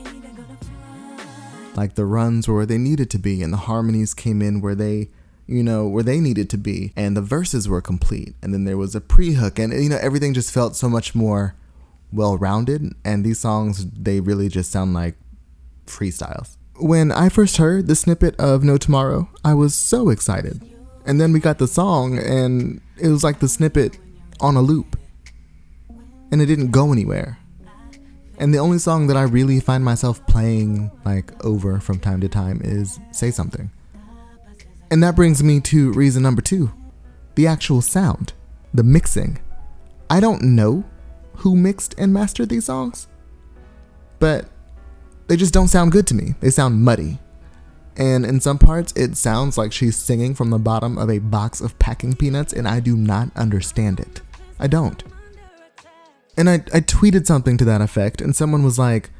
Like 1.79 1.95
the 1.95 2.07
runs 2.07 2.49
were 2.49 2.57
where 2.57 2.67
they 2.67 2.77
needed 2.77 3.09
to 3.11 3.21
be, 3.21 3.41
and 3.41 3.53
the 3.53 3.69
harmonies 3.69 4.13
came 4.13 4.43
in 4.43 4.61
where 4.61 4.75
they, 4.75 5.11
you 5.47 5.63
know, 5.63 5.87
where 5.87 6.03
they 6.03 6.19
needed 6.19 6.51
to 6.51 6.59
be, 6.59 6.93
and 6.97 7.17
the 7.17 7.23
verses 7.23 7.69
were 7.69 7.81
complete. 7.81 8.35
And 8.43 8.53
then 8.53 8.65
there 8.65 8.77
was 8.77 8.97
a 8.97 9.01
pre 9.01 9.35
hook, 9.35 9.61
and 9.61 9.73
you 9.73 9.89
know, 9.89 9.99
everything 10.03 10.35
just 10.35 10.53
felt 10.53 10.75
so 10.75 10.89
much 10.89 11.15
more 11.15 11.55
well 12.13 12.37
rounded. 12.37 12.97
And 13.05 13.25
these 13.25 13.39
songs, 13.39 13.87
they 13.93 14.19
really 14.19 14.49
just 14.49 14.73
sound 14.73 14.93
like 14.93 15.15
freestyles. 15.87 16.57
When 16.81 17.13
I 17.13 17.29
first 17.29 17.59
heard 17.59 17.87
the 17.87 17.95
snippet 17.95 18.35
of 18.41 18.65
No 18.65 18.77
Tomorrow, 18.77 19.29
I 19.45 19.55
was 19.55 19.73
so 19.73 20.09
excited. 20.09 20.61
And 21.07 21.21
then 21.21 21.33
we 21.33 21.39
got 21.39 21.59
the 21.59 21.69
song, 21.69 22.19
and 22.19 22.81
it 22.97 23.07
was 23.07 23.23
like 23.23 23.39
the 23.39 23.47
snippet 23.47 24.01
on 24.41 24.57
a 24.57 24.63
loop. 24.63 24.99
And 26.33 26.43
it 26.43 26.47
didn't 26.47 26.73
go 26.73 26.91
anywhere. 26.91 27.39
And 28.39 28.55
the 28.55 28.59
only 28.59 28.79
song 28.79 29.09
that 29.09 29.17
I 29.17 29.23
really 29.23 29.59
find 29.59 29.85
myself 29.85 30.25
playing 30.27 30.91
like 31.05 31.45
over 31.45 31.81
from 31.81 31.99
time 31.99 32.21
to 32.21 32.29
time 32.29 32.61
is 32.63 33.01
Say 33.11 33.33
Something. 33.33 33.71
And 34.91 35.03
that 35.03 35.17
brings 35.17 35.43
me 35.43 35.61
to 35.63 35.93
reason 35.93 36.23
number 36.23 36.41
two 36.41 36.73
the 37.35 37.47
actual 37.47 37.83
sound, 37.83 38.33
the 38.73 38.83
mixing. 38.83 39.39
I 40.11 40.21
don't 40.21 40.43
know 40.43 40.85
who 41.37 41.55
mixed 41.55 41.95
and 41.99 42.13
mastered 42.13 42.49
these 42.49 42.65
songs, 42.65 43.07
but 44.19 44.47
they 45.27 45.37
just 45.37 45.55
don't 45.55 45.69
sound 45.69 45.93
good 45.93 46.07
to 46.09 46.15
me. 46.15 46.35
They 46.41 46.51
sound 46.51 46.83
muddy. 46.83 47.19
And 47.97 48.25
in 48.25 48.41
some 48.41 48.59
parts, 48.59 48.93
it 48.97 49.17
sounds 49.17 49.59
like 49.59 49.73
she's 49.73 49.97
singing 49.97 50.35
from 50.35 50.51
the 50.51 50.59
bottom 50.59 50.97
of 50.97 51.11
a 51.11 51.19
box 51.19 51.61
of 51.61 51.79
packing 51.81 52.15
peanuts, 52.15 52.53
and 52.53 52.67
I 52.67 52.79
do 52.79 52.97
not 52.97 53.31
understand 53.37 53.99
it. 53.99 54.21
I 54.59 54.69
don't. 54.69 55.03
And 56.39 56.49
I, 56.49 56.55
I 56.73 56.81
tweeted 56.81 57.27
something 57.27 57.57
to 57.57 57.65
that 57.65 57.81
effect, 57.81 58.21
and 58.21 58.35
someone 58.35 58.63
was 58.63 58.79
like, 58.79 59.11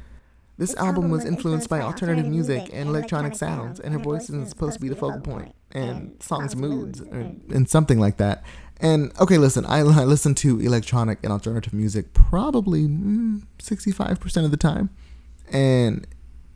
This 0.57 0.73
album 0.77 1.09
was 1.09 1.25
influenced 1.25 1.67
by 1.67 1.81
alternative 1.81 2.25
music 2.25 2.69
and 2.71 2.87
electronic 2.87 3.35
sounds, 3.35 3.77
and 3.77 3.93
her 3.93 3.99
voice 3.99 4.23
isn't 4.29 4.47
supposed 4.47 4.75
to 4.75 4.79
be 4.79 4.87
the 4.87 4.95
focal 4.95 5.19
point, 5.19 5.53
and 5.73 6.15
songs' 6.23 6.55
moods, 6.55 7.01
or, 7.01 7.33
and 7.53 7.69
something 7.69 7.99
like 7.99 8.15
that. 8.17 8.41
And 8.79 9.11
okay, 9.19 9.37
listen, 9.37 9.65
I, 9.65 9.79
I 9.79 10.05
listen 10.05 10.33
to 10.35 10.61
electronic 10.61 11.19
and 11.21 11.33
alternative 11.33 11.73
music 11.73 12.13
probably 12.13 12.87
mm, 12.87 13.43
65% 13.57 14.45
of 14.45 14.51
the 14.51 14.57
time, 14.57 14.89
and 15.51 16.07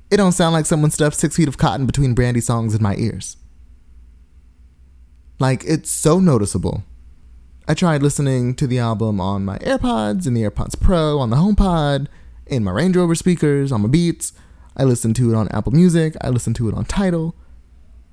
it 0.09 0.15
don't 0.15 0.31
sound 0.31 0.53
like 0.53 0.65
someone 0.65 0.91
stuffed 0.91 1.17
six 1.17 1.35
feet 1.35 1.49
of 1.49 1.57
cotton 1.57 1.85
between 1.85 2.13
Brandy 2.13 2.39
songs 2.39 2.73
in 2.73 2.81
my 2.81 2.95
ears. 2.95 3.35
Like, 5.39 5.65
it's 5.65 5.91
so 5.91 6.21
noticeable. 6.21 6.85
I 7.65 7.73
tried 7.73 8.03
listening 8.03 8.55
to 8.55 8.67
the 8.67 8.79
album 8.79 9.21
on 9.21 9.45
my 9.45 9.57
AirPods 9.59 10.27
and 10.27 10.35
the 10.35 10.41
AirPods 10.41 10.77
Pro 10.79 11.19
on 11.19 11.29
the 11.29 11.37
HomePod, 11.37 12.07
in 12.45 12.63
my 12.63 12.71
Range 12.71 12.97
Rover 12.97 13.15
speakers, 13.15 13.71
on 13.71 13.81
my 13.81 13.87
Beats. 13.87 14.33
I 14.75 14.83
listened 14.83 15.15
to 15.15 15.31
it 15.31 15.35
on 15.35 15.47
Apple 15.47 15.71
Music. 15.71 16.15
I 16.19 16.27
listened 16.27 16.57
to 16.57 16.67
it 16.67 16.75
on 16.75 16.83
Tidal. 16.83 17.35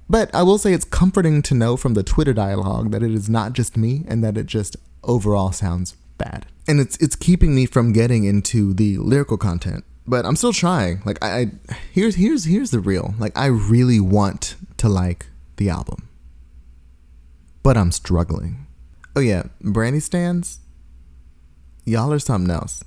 But 0.09 0.33
I 0.33 0.45
will 0.45 0.59
say 0.59 0.73
it's 0.73 0.85
comforting 0.85 1.43
to 1.43 1.55
know 1.55 1.77
from 1.77 1.95
the 1.95 2.05
Twitter 2.05 2.33
dialogue 2.33 2.93
that 2.93 3.03
it 3.03 3.11
is 3.11 3.29
not 3.29 3.53
just 3.53 3.77
me 3.77 4.05
and 4.07 4.23
that 4.23 4.37
it 4.37 4.47
just 4.47 4.77
overall 5.03 5.51
sounds 5.51 5.97
bad. 6.17 6.47
And 6.69 6.79
it's 6.79 6.97
it's 6.99 7.17
keeping 7.17 7.53
me 7.53 7.67
from 7.67 7.93
getting 7.93 8.25
into 8.25 8.73
the 8.73 8.99
lyrical 8.99 9.37
content. 9.37 9.85
But 10.07 10.27
I'm 10.27 10.37
still 10.37 10.53
trying. 10.53 11.03
Like 11.05 11.19
I, 11.25 11.41
I 11.41 11.51
here's 11.93 12.17
here's 12.17 12.45
here's 12.45 12.71
the 12.71 12.79
real. 12.79 13.15
Like 13.19 13.37
I 13.37 13.47
really 13.47 13.99
want 13.99 14.55
to 14.77 14.89
like 14.89 15.27
the 15.57 15.71
album. 15.71 16.09
But 17.65 17.77
I'm 17.77 17.91
struggling. 17.91 18.60
Oh 19.17 19.21
yeah, 19.21 19.45
Brandy 19.61 20.01
stands. 20.01 20.61
Y'all 21.85 22.13
are 22.13 22.19
something 22.19 22.51
else. 22.51 22.85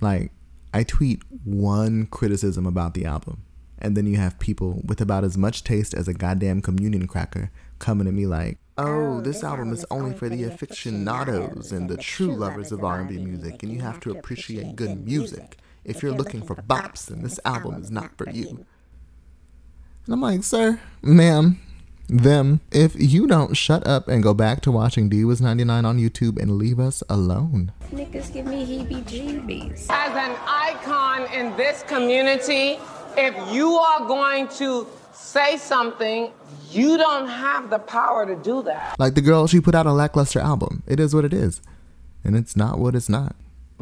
Like 0.00 0.32
I 0.74 0.82
tweet 0.82 1.22
one 1.44 2.06
criticism 2.06 2.66
about 2.66 2.94
the 2.94 3.04
album 3.04 3.42
and 3.78 3.96
then 3.96 4.06
you 4.06 4.16
have 4.16 4.38
people 4.38 4.80
with 4.84 5.00
about 5.00 5.24
as 5.24 5.36
much 5.36 5.64
taste 5.64 5.94
as 5.94 6.08
a 6.08 6.14
goddamn 6.14 6.62
communion 6.62 7.06
cracker 7.06 7.50
coming 7.78 8.06
at 8.06 8.14
me 8.14 8.26
like, 8.26 8.58
"Oh, 8.78 9.20
this 9.20 9.44
album 9.44 9.72
is 9.72 9.84
only 9.90 10.14
for 10.14 10.28
the 10.28 10.44
aficionados 10.44 11.72
and 11.72 11.88
the 11.88 11.96
true 11.96 12.34
lovers 12.34 12.72
of 12.72 12.84
R&B 12.84 13.18
music, 13.18 13.62
and 13.62 13.72
you 13.72 13.80
have 13.80 14.00
to 14.00 14.10
appreciate 14.10 14.76
good 14.76 15.04
music. 15.04 15.58
If 15.84 16.02
you're 16.02 16.12
looking 16.12 16.42
for 16.42 16.56
bops, 16.56 17.06
then 17.06 17.22
this 17.22 17.38
album 17.44 17.80
is 17.80 17.90
not 17.90 18.16
for 18.16 18.28
you." 18.30 18.64
And 20.06 20.14
I'm 20.14 20.20
like, 20.20 20.42
"Sir, 20.42 20.80
ma'am, 21.02 21.60
them, 22.08 22.60
if 22.70 22.94
you 22.96 23.26
don't 23.26 23.56
shut 23.56 23.86
up 23.86 24.08
and 24.08 24.22
go 24.22 24.34
back 24.34 24.60
to 24.62 24.72
watching 24.72 25.08
D 25.08 25.24
was 25.24 25.40
99 25.40 25.84
on 25.84 25.98
YouTube 25.98 26.40
and 26.40 26.52
leave 26.52 26.78
us 26.78 27.02
alone." 27.08 27.72
Niggas 27.92 28.32
give 28.32 28.46
me 28.46 28.64
heebie 28.64 29.04
jeebies. 29.04 29.86
As 29.90 30.16
an 30.16 30.36
icon 30.46 31.32
in 31.32 31.56
this 31.56 31.82
community, 31.88 32.78
if 33.16 33.34
you 33.52 33.74
are 33.74 34.06
going 34.06 34.48
to 34.58 34.86
say 35.12 35.56
something, 35.56 36.30
you 36.70 36.96
don't 36.96 37.28
have 37.28 37.70
the 37.70 37.78
power 37.78 38.26
to 38.26 38.36
do 38.36 38.62
that. 38.62 38.98
Like 38.98 39.14
the 39.14 39.20
girl, 39.20 39.46
she 39.46 39.60
put 39.60 39.74
out 39.74 39.86
a 39.86 39.92
lackluster 39.92 40.40
album. 40.40 40.82
It 40.86 41.00
is 41.00 41.14
what 41.14 41.24
it 41.24 41.32
is. 41.32 41.60
And 42.24 42.36
it's 42.36 42.56
not 42.56 42.78
what 42.78 42.94
it's 42.94 43.08
not. 43.08 43.36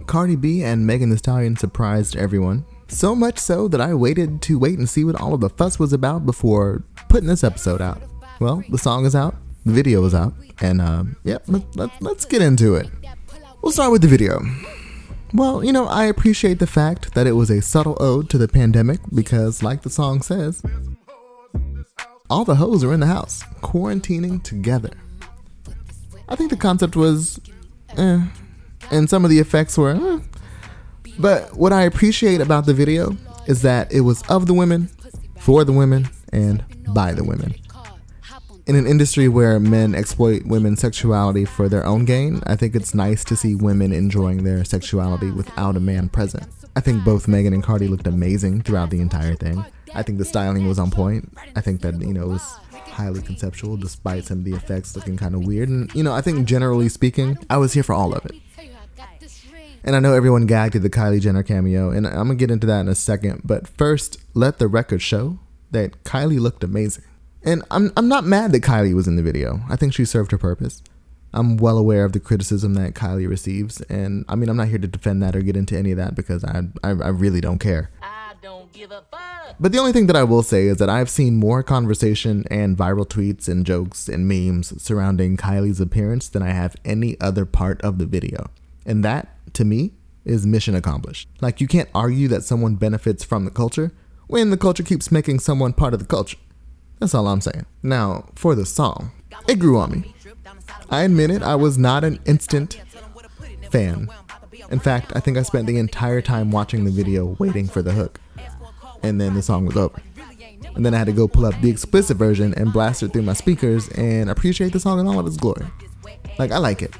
Cardi 0.06 0.36
B 0.36 0.62
and 0.62 0.86
Megan 0.86 1.10
Thee 1.10 1.16
Stallion 1.16 1.56
surprised 1.56 2.16
everyone. 2.16 2.64
So 2.88 3.14
much 3.14 3.38
so 3.38 3.68
that 3.68 3.80
I 3.80 3.94
waited 3.94 4.42
to 4.42 4.58
wait 4.58 4.78
and 4.78 4.88
see 4.88 5.04
what 5.04 5.20
all 5.20 5.34
of 5.34 5.40
the 5.40 5.48
fuss 5.48 5.78
was 5.78 5.92
about 5.92 6.26
before 6.26 6.84
putting 7.08 7.28
this 7.28 7.44
episode 7.44 7.80
out. 7.80 8.02
Well, 8.40 8.64
the 8.68 8.78
song 8.78 9.06
is 9.06 9.14
out, 9.14 9.36
the 9.64 9.72
video 9.72 10.04
is 10.04 10.14
out, 10.14 10.34
and 10.60 10.80
uh, 10.80 11.04
yeah, 11.22 11.38
let, 11.46 11.76
let, 11.76 11.90
let's 12.02 12.24
get 12.24 12.42
into 12.42 12.74
it. 12.74 12.88
We'll 13.62 13.72
start 13.72 13.92
with 13.92 14.02
the 14.02 14.08
video. 14.08 14.40
Well, 15.32 15.64
you 15.64 15.72
know, 15.72 15.86
I 15.86 16.04
appreciate 16.04 16.58
the 16.58 16.66
fact 16.66 17.14
that 17.14 17.26
it 17.26 17.32
was 17.32 17.50
a 17.50 17.62
subtle 17.62 17.96
ode 18.00 18.28
to 18.30 18.38
the 18.38 18.48
pandemic 18.48 19.00
because, 19.12 19.62
like 19.62 19.82
the 19.82 19.90
song 19.90 20.22
says, 20.22 20.62
all 22.28 22.44
the 22.44 22.56
hoes 22.56 22.84
are 22.84 22.92
in 22.92 23.00
the 23.00 23.06
house, 23.06 23.42
quarantining 23.62 24.42
together. 24.42 24.90
I 26.28 26.36
think 26.36 26.50
the 26.50 26.56
concept 26.56 26.96
was, 26.96 27.40
eh, 27.96 28.20
and 28.90 29.10
some 29.10 29.24
of 29.24 29.30
the 29.30 29.38
effects 29.38 29.78
were, 29.78 29.90
eh. 29.90 30.20
But 31.18 31.56
what 31.56 31.72
I 31.72 31.82
appreciate 31.82 32.40
about 32.40 32.66
the 32.66 32.74
video 32.74 33.16
is 33.46 33.62
that 33.62 33.92
it 33.92 34.00
was 34.00 34.22
of 34.28 34.46
the 34.46 34.54
women, 34.54 34.88
for 35.38 35.64
the 35.64 35.72
women, 35.72 36.08
and 36.32 36.64
by 36.92 37.12
the 37.12 37.24
women. 37.24 37.54
In 38.66 38.76
an 38.76 38.86
industry 38.86 39.28
where 39.28 39.60
men 39.60 39.94
exploit 39.94 40.46
women's 40.46 40.80
sexuality 40.80 41.44
for 41.44 41.68
their 41.68 41.84
own 41.84 42.06
gain, 42.06 42.40
I 42.46 42.56
think 42.56 42.74
it's 42.74 42.94
nice 42.94 43.22
to 43.24 43.36
see 43.36 43.54
women 43.54 43.92
enjoying 43.92 44.42
their 44.42 44.64
sexuality 44.64 45.30
without 45.30 45.76
a 45.76 45.80
man 45.80 46.08
present. 46.08 46.46
I 46.74 46.80
think 46.80 47.04
both 47.04 47.28
Megan 47.28 47.52
and 47.52 47.62
Cardi 47.62 47.88
looked 47.88 48.06
amazing 48.06 48.62
throughout 48.62 48.88
the 48.88 49.02
entire 49.02 49.34
thing. 49.34 49.62
I 49.94 50.02
think 50.02 50.16
the 50.16 50.24
styling 50.24 50.66
was 50.66 50.78
on 50.78 50.90
point. 50.90 51.36
I 51.54 51.60
think 51.60 51.82
that, 51.82 52.00
you 52.00 52.14
know, 52.14 52.22
it 52.22 52.28
was 52.28 52.56
highly 52.70 53.20
conceptual 53.20 53.76
despite 53.76 54.24
some 54.24 54.38
of 54.38 54.44
the 54.44 54.54
effects 54.54 54.96
looking 54.96 55.18
kind 55.18 55.34
of 55.34 55.46
weird. 55.46 55.68
And, 55.68 55.94
you 55.94 56.02
know, 56.02 56.14
I 56.14 56.22
think 56.22 56.46
generally 56.46 56.88
speaking, 56.88 57.36
I 57.50 57.58
was 57.58 57.74
here 57.74 57.82
for 57.82 57.92
all 57.92 58.14
of 58.14 58.24
it. 58.24 58.32
And 59.84 59.94
I 59.94 60.00
know 60.00 60.14
everyone 60.14 60.46
gagged 60.46 60.74
at 60.74 60.80
the 60.80 60.88
Kylie 60.88 61.20
Jenner 61.20 61.42
cameo, 61.42 61.90
and 61.90 62.06
I'm 62.06 62.14
gonna 62.14 62.36
get 62.36 62.50
into 62.50 62.66
that 62.68 62.80
in 62.80 62.88
a 62.88 62.94
second. 62.94 63.42
But 63.44 63.68
first, 63.68 64.16
let 64.32 64.58
the 64.58 64.68
record 64.68 65.02
show 65.02 65.38
that 65.70 66.02
Kylie 66.04 66.40
looked 66.40 66.64
amazing. 66.64 67.04
And 67.44 67.62
I'm 67.70 67.92
I'm 67.96 68.08
not 68.08 68.24
mad 68.24 68.52
that 68.52 68.62
Kylie 68.62 68.94
was 68.94 69.06
in 69.06 69.16
the 69.16 69.22
video. 69.22 69.60
I 69.68 69.76
think 69.76 69.92
she 69.92 70.04
served 70.04 70.32
her 70.32 70.38
purpose. 70.38 70.82
I'm 71.32 71.56
well 71.56 71.76
aware 71.76 72.04
of 72.04 72.12
the 72.12 72.20
criticism 72.20 72.74
that 72.74 72.94
Kylie 72.94 73.28
receives, 73.28 73.80
and 73.82 74.24
I 74.28 74.34
mean 74.36 74.48
I'm 74.48 74.56
not 74.56 74.68
here 74.68 74.78
to 74.78 74.86
defend 74.86 75.22
that 75.22 75.36
or 75.36 75.40
get 75.42 75.56
into 75.56 75.76
any 75.76 75.90
of 75.90 75.98
that 75.98 76.14
because 76.14 76.44
I 76.44 76.62
I, 76.82 76.90
I 76.90 77.08
really 77.08 77.40
don't 77.40 77.58
care. 77.58 77.90
But 79.60 79.72
the 79.72 79.78
only 79.78 79.92
thing 79.92 80.06
that 80.06 80.16
I 80.16 80.24
will 80.24 80.42
say 80.42 80.66
is 80.66 80.78
that 80.78 80.88
I've 80.90 81.10
seen 81.10 81.36
more 81.36 81.62
conversation 81.62 82.44
and 82.50 82.76
viral 82.76 83.06
tweets 83.06 83.48
and 83.48 83.64
jokes 83.64 84.08
and 84.08 84.26
memes 84.26 84.82
surrounding 84.82 85.36
Kylie's 85.36 85.80
appearance 85.80 86.28
than 86.28 86.42
I 86.42 86.50
have 86.50 86.76
any 86.84 87.20
other 87.20 87.44
part 87.44 87.80
of 87.82 87.98
the 87.98 88.06
video. 88.06 88.50
And 88.84 89.04
that, 89.04 89.28
to 89.54 89.64
me, 89.64 89.92
is 90.24 90.44
mission 90.46 90.74
accomplished. 90.74 91.28
Like, 91.40 91.60
you 91.60 91.68
can't 91.68 91.88
argue 91.94 92.28
that 92.28 92.42
someone 92.42 92.74
benefits 92.74 93.22
from 93.22 93.44
the 93.44 93.50
culture 93.50 93.92
when 94.26 94.50
the 94.50 94.56
culture 94.56 94.82
keeps 94.82 95.12
making 95.12 95.38
someone 95.38 95.72
part 95.72 95.94
of 95.94 96.00
the 96.00 96.06
culture. 96.06 96.38
That's 96.98 97.14
all 97.14 97.26
I'm 97.28 97.40
saying. 97.40 97.66
Now, 97.82 98.28
for 98.34 98.54
the 98.54 98.66
song, 98.66 99.12
it 99.48 99.58
grew 99.58 99.78
on 99.78 99.90
me. 99.90 100.14
I 100.90 101.02
admit 101.02 101.30
it, 101.30 101.42
I 101.42 101.54
was 101.54 101.76
not 101.76 102.04
an 102.04 102.20
instant 102.24 102.80
fan. 103.70 104.08
In 104.70 104.78
fact, 104.78 105.12
I 105.14 105.20
think 105.20 105.36
I 105.36 105.42
spent 105.42 105.66
the 105.66 105.78
entire 105.78 106.22
time 106.22 106.50
watching 106.50 106.84
the 106.84 106.90
video 106.90 107.36
waiting 107.38 107.66
for 107.66 107.82
the 107.82 107.92
hook. 107.92 108.20
And 109.02 109.20
then 109.20 109.34
the 109.34 109.42
song 109.42 109.66
was 109.66 109.76
over. 109.76 110.00
And 110.74 110.84
then 110.84 110.94
I 110.94 110.98
had 110.98 111.06
to 111.06 111.12
go 111.12 111.28
pull 111.28 111.46
up 111.46 111.60
the 111.60 111.70
explicit 111.70 112.16
version 112.16 112.54
and 112.54 112.72
blast 112.72 113.02
it 113.02 113.12
through 113.12 113.22
my 113.22 113.34
speakers 113.34 113.88
and 113.90 114.30
appreciate 114.30 114.72
the 114.72 114.80
song 114.80 114.98
in 114.98 115.06
all 115.06 115.18
of 115.18 115.26
its 115.26 115.36
glory. 115.36 115.66
Like, 116.38 116.50
I 116.50 116.58
like 116.58 116.82
it. 116.82 116.94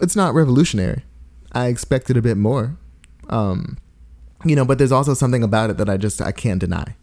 It's 0.00 0.16
not 0.16 0.34
revolutionary. 0.34 1.04
I 1.52 1.68
expected 1.68 2.16
a 2.16 2.22
bit 2.22 2.36
more. 2.36 2.76
Um, 3.28 3.78
you 4.44 4.54
know, 4.54 4.64
but 4.64 4.78
there's 4.78 4.92
also 4.92 5.14
something 5.14 5.42
about 5.42 5.70
it 5.70 5.78
that 5.78 5.88
I 5.88 5.96
just 5.96 6.20
I 6.20 6.32
can't 6.32 6.60
deny. 6.60 6.96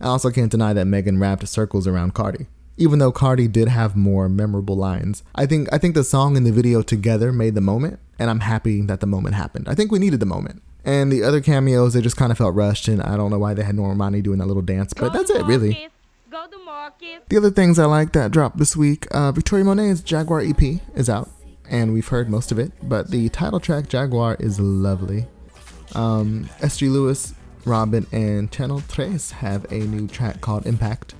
I 0.00 0.06
also 0.06 0.30
can't 0.30 0.50
deny 0.50 0.72
that 0.72 0.84
Megan 0.86 1.18
wrapped 1.18 1.46
circles 1.48 1.86
around 1.86 2.14
Cardi. 2.14 2.46
Even 2.76 2.98
though 2.98 3.12
Cardi 3.12 3.48
did 3.48 3.68
have 3.68 3.96
more 3.96 4.28
memorable 4.28 4.76
lines, 4.76 5.22
I 5.34 5.46
think 5.46 5.72
I 5.72 5.78
think 5.78 5.94
the 5.94 6.04
song 6.04 6.36
and 6.36 6.46
the 6.46 6.52
video 6.52 6.82
together 6.82 7.32
made 7.32 7.54
the 7.54 7.62
moment, 7.62 7.98
and 8.18 8.28
I'm 8.28 8.40
happy 8.40 8.82
that 8.82 9.00
the 9.00 9.06
moment 9.06 9.34
happened. 9.34 9.66
I 9.68 9.74
think 9.74 9.90
we 9.90 9.98
needed 9.98 10.20
the 10.20 10.26
moment. 10.26 10.62
And 10.84 11.10
the 11.10 11.24
other 11.24 11.40
cameos, 11.40 11.94
they 11.94 12.00
just 12.00 12.16
kind 12.16 12.30
of 12.30 12.38
felt 12.38 12.54
rushed, 12.54 12.86
and 12.86 13.02
I 13.02 13.16
don't 13.16 13.30
know 13.30 13.38
why 13.38 13.54
they 13.54 13.64
had 13.64 13.74
Normani 13.74 14.22
doing 14.22 14.38
that 14.38 14.46
little 14.46 14.62
dance, 14.62 14.92
but 14.92 15.12
that's 15.12 15.30
it, 15.30 15.44
really. 15.46 15.88
The 17.28 17.36
other 17.36 17.50
things 17.50 17.78
I 17.78 17.86
like 17.86 18.12
that 18.12 18.30
dropped 18.30 18.58
this 18.58 18.76
week, 18.76 19.06
uh, 19.10 19.32
Victoria 19.32 19.64
Monet's 19.64 20.00
Jaguar 20.00 20.42
EP 20.42 20.80
is 20.94 21.08
out, 21.10 21.28
and 21.68 21.92
we've 21.92 22.06
heard 22.06 22.28
most 22.28 22.52
of 22.52 22.58
it, 22.60 22.70
but 22.82 23.10
the 23.10 23.30
title 23.30 23.58
track 23.58 23.88
Jaguar 23.88 24.36
is 24.38 24.60
lovely. 24.60 25.26
Um, 25.94 26.48
SG 26.60 26.88
Lewis 26.90 27.34
Robyn 27.66 28.06
and 28.12 28.50
Channel 28.50 28.82
Tres 28.88 29.32
have 29.32 29.70
a 29.72 29.78
new 29.78 30.06
track 30.06 30.40
called 30.40 30.66
Impact. 30.66 31.14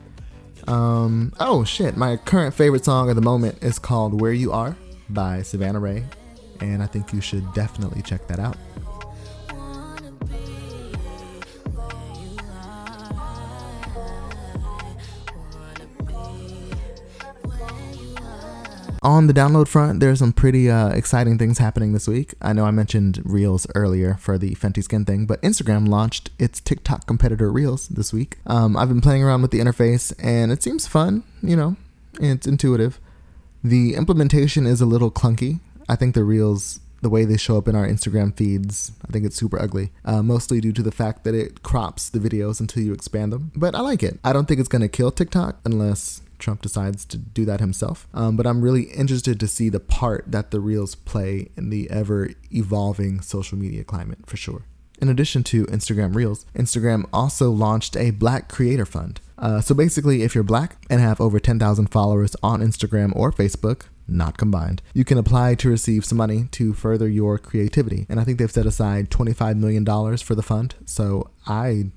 Um, 0.69 1.33
oh 1.41 1.65
shit, 1.65 1.97
my 1.97 2.17
current 2.17 2.55
favorite 2.55 2.85
song 2.85 3.11
at 3.11 3.17
the 3.17 3.23
moment 3.23 3.63
is 3.63 3.79
called 3.79 4.21
Where 4.21 4.33
You 4.33 4.53
Are 4.53 4.77
by 5.11 5.43
Savannah 5.43 5.81
Ré, 5.81 6.05
and 6.61 6.83
I 6.83 6.87
think 6.87 7.13
you 7.13 7.21
should 7.21 7.53
definitely 7.53 8.03
check 8.03 8.27
that 8.29 8.39
out. 8.39 8.57
On 19.07 19.29
the 19.29 19.33
download 19.33 19.69
front, 19.69 20.01
there's 20.01 20.19
some 20.19 20.33
pretty 20.33 20.69
uh, 20.69 20.89
exciting 20.89 21.39
things 21.39 21.59
happening 21.59 21.93
this 21.93 22.09
week. 22.09 22.35
I 22.43 22.53
know 22.53 22.65
I 22.65 22.73
mentioned 22.73 23.23
Reels 23.25 23.65
earlier 23.77 24.15
for 24.15 24.37
the 24.37 24.57
Fenty 24.57 24.83
Skin 24.83 25.05
thing, 25.05 25.27
but 25.27 25.41
Instagram 25.43 25.87
launched 25.87 26.31
its 26.41 26.61
TikTok 26.61 27.07
competitor 27.07 27.53
Reels 27.53 27.87
this 27.87 28.13
week. 28.13 28.39
Um, 28.49 28.77
I've 28.77 28.89
been 28.89 29.01
playing 29.01 29.23
around 29.23 29.43
with 29.43 29.53
the 29.53 29.61
interface, 29.61 30.13
and 30.21 30.51
it 30.51 30.61
seems 30.65 30.89
fun. 30.89 31.23
You 31.41 31.55
know, 31.55 31.77
it's 32.21 32.49
intuitive. 32.49 32.99
The 33.63 33.95
implementation 33.95 34.67
is 34.67 34.81
a 34.81 34.87
little 34.87 35.13
clunky. 35.13 35.61
I 35.89 35.95
think 35.95 36.17
the 36.17 36.25
Reels, 36.25 36.81
the 37.01 37.09
way 37.09 37.25
they 37.25 37.37
show 37.37 37.57
up 37.59 37.69
in 37.69 37.77
our 37.77 37.87
Instagram 37.87 38.37
feeds, 38.37 38.91
I 39.09 39.13
think 39.13 39.25
it's 39.25 39.37
super 39.37 39.63
ugly. 39.63 39.93
Uh, 40.05 40.25
mostly 40.25 40.61
due 40.61 40.73
to 40.73 40.83
the 40.83 40.91
fact 40.91 41.23
that 41.23 41.35
it 41.35 41.63
crops 41.63 42.11
the 42.11 42.19
videos 42.19 42.59
until 42.59 42.83
you 42.83 42.93
expand 42.93 43.33
them. 43.33 43.53
But 43.55 43.77
I 43.77 43.83
like 43.83 44.03
it. 44.03 44.19
I 44.25 44.33
don't 44.33 44.47
think 44.47 44.59
it's 44.59 44.69
gonna 44.69 44.89
kill 44.89 45.13
TikTok 45.13 45.61
unless 45.65 46.23
Trump 46.39 46.63
decides 46.63 47.05
to 47.07 47.19
do 47.19 47.45
that 47.45 47.61
himself. 47.61 48.07
Um, 48.15 48.37
but 48.37 48.47
I'm 48.47 48.63
really 48.63 48.85
interested 48.85 49.41
to 49.41 49.49
see 49.49 49.69
the 49.69 49.81
part 49.81 50.25
that 50.29 50.51
the 50.51 50.61
Reels 50.61 50.95
play 50.95 51.51
in 51.57 51.71
the 51.71 51.91
ever 51.91 52.31
evolving 52.53 53.21
social 53.21 53.59
media 53.59 53.85
climate 53.85 54.19
for 54.27 54.37
sure. 54.37 54.63
In 54.99 55.09
addition 55.09 55.43
to 55.45 55.67
Instagram 55.67 56.15
Reels, 56.15 56.47
Instagram 56.55 57.05
also 57.13 57.51
launched 57.51 57.97
a 57.97 58.11
Black 58.11 58.49
Creator 58.49 58.87
Fund. 58.87 59.21
Uh, 59.39 59.61
so 59.61 59.75
basically, 59.75 60.23
if 60.23 60.35
you're 60.35 60.45
black 60.45 60.77
and 60.89 61.01
have 61.01 61.21
over 61.21 61.39
10,000 61.39 61.89
followers 61.89 62.35
on 62.43 62.61
Instagram 62.61 63.15
or 63.15 63.31
Facebook, 63.31 63.83
not 64.09 64.39
combined. 64.39 64.83
You 64.95 65.05
can 65.05 65.19
apply 65.19 65.57
to 65.57 65.69
receive 65.69 66.05
some 66.05 66.19
money 66.19 66.45
to 66.53 66.73
further 66.73 67.09
your 67.09 67.39
creativity. 67.39 68.07
And 68.09 68.21
I 68.21 68.25
think 68.25 68.39
they've 68.39 68.51
set 68.51 68.67
aside 68.67 69.11
$25 69.11 69.57
million 69.57 69.85
for 70.19 70.35
the 70.35 70.43
fund. 70.43 70.75
So 70.85 71.31
I 71.47 71.91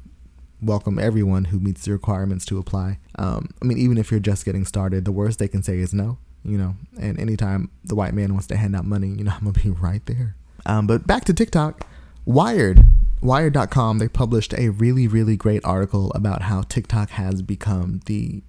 welcome 0.61 0.99
everyone 0.99 1.45
who 1.45 1.59
meets 1.59 1.85
the 1.85 1.91
requirements 1.91 2.45
to 2.45 2.57
apply. 2.57 2.99
Um, 3.17 3.49
I 3.61 3.65
mean, 3.65 3.77
even 3.77 3.97
if 3.97 4.11
you're 4.11 4.19
just 4.19 4.45
getting 4.45 4.65
started, 4.65 5.05
the 5.05 5.11
worst 5.11 5.39
they 5.39 5.47
can 5.47 5.63
say 5.63 5.79
is 5.79 5.93
no, 5.93 6.17
you 6.43 6.57
know, 6.57 6.75
and 6.99 7.19
anytime 7.19 7.71
the 7.83 7.95
white 7.95 8.13
man 8.13 8.33
wants 8.33 8.47
to 8.47 8.57
hand 8.57 8.75
out 8.75 8.85
money, 8.85 9.09
you 9.09 9.23
know, 9.23 9.31
I'm 9.35 9.43
going 9.43 9.53
to 9.53 9.59
be 9.59 9.69
right 9.69 10.05
there. 10.05 10.35
Um, 10.65 10.87
but 10.87 11.07
back 11.07 11.25
to 11.25 11.33
TikTok, 11.33 11.85
Wired. 12.25 12.83
Wired.com, 13.21 13.97
they 13.97 14.07
published 14.07 14.53
a 14.53 14.69
really, 14.69 15.07
really 15.07 15.35
great 15.35 15.65
article 15.65 16.11
about 16.11 16.43
how 16.43 16.61
TikTok 16.61 17.09
has 17.11 17.41
become 17.41 17.99
the 18.05 18.43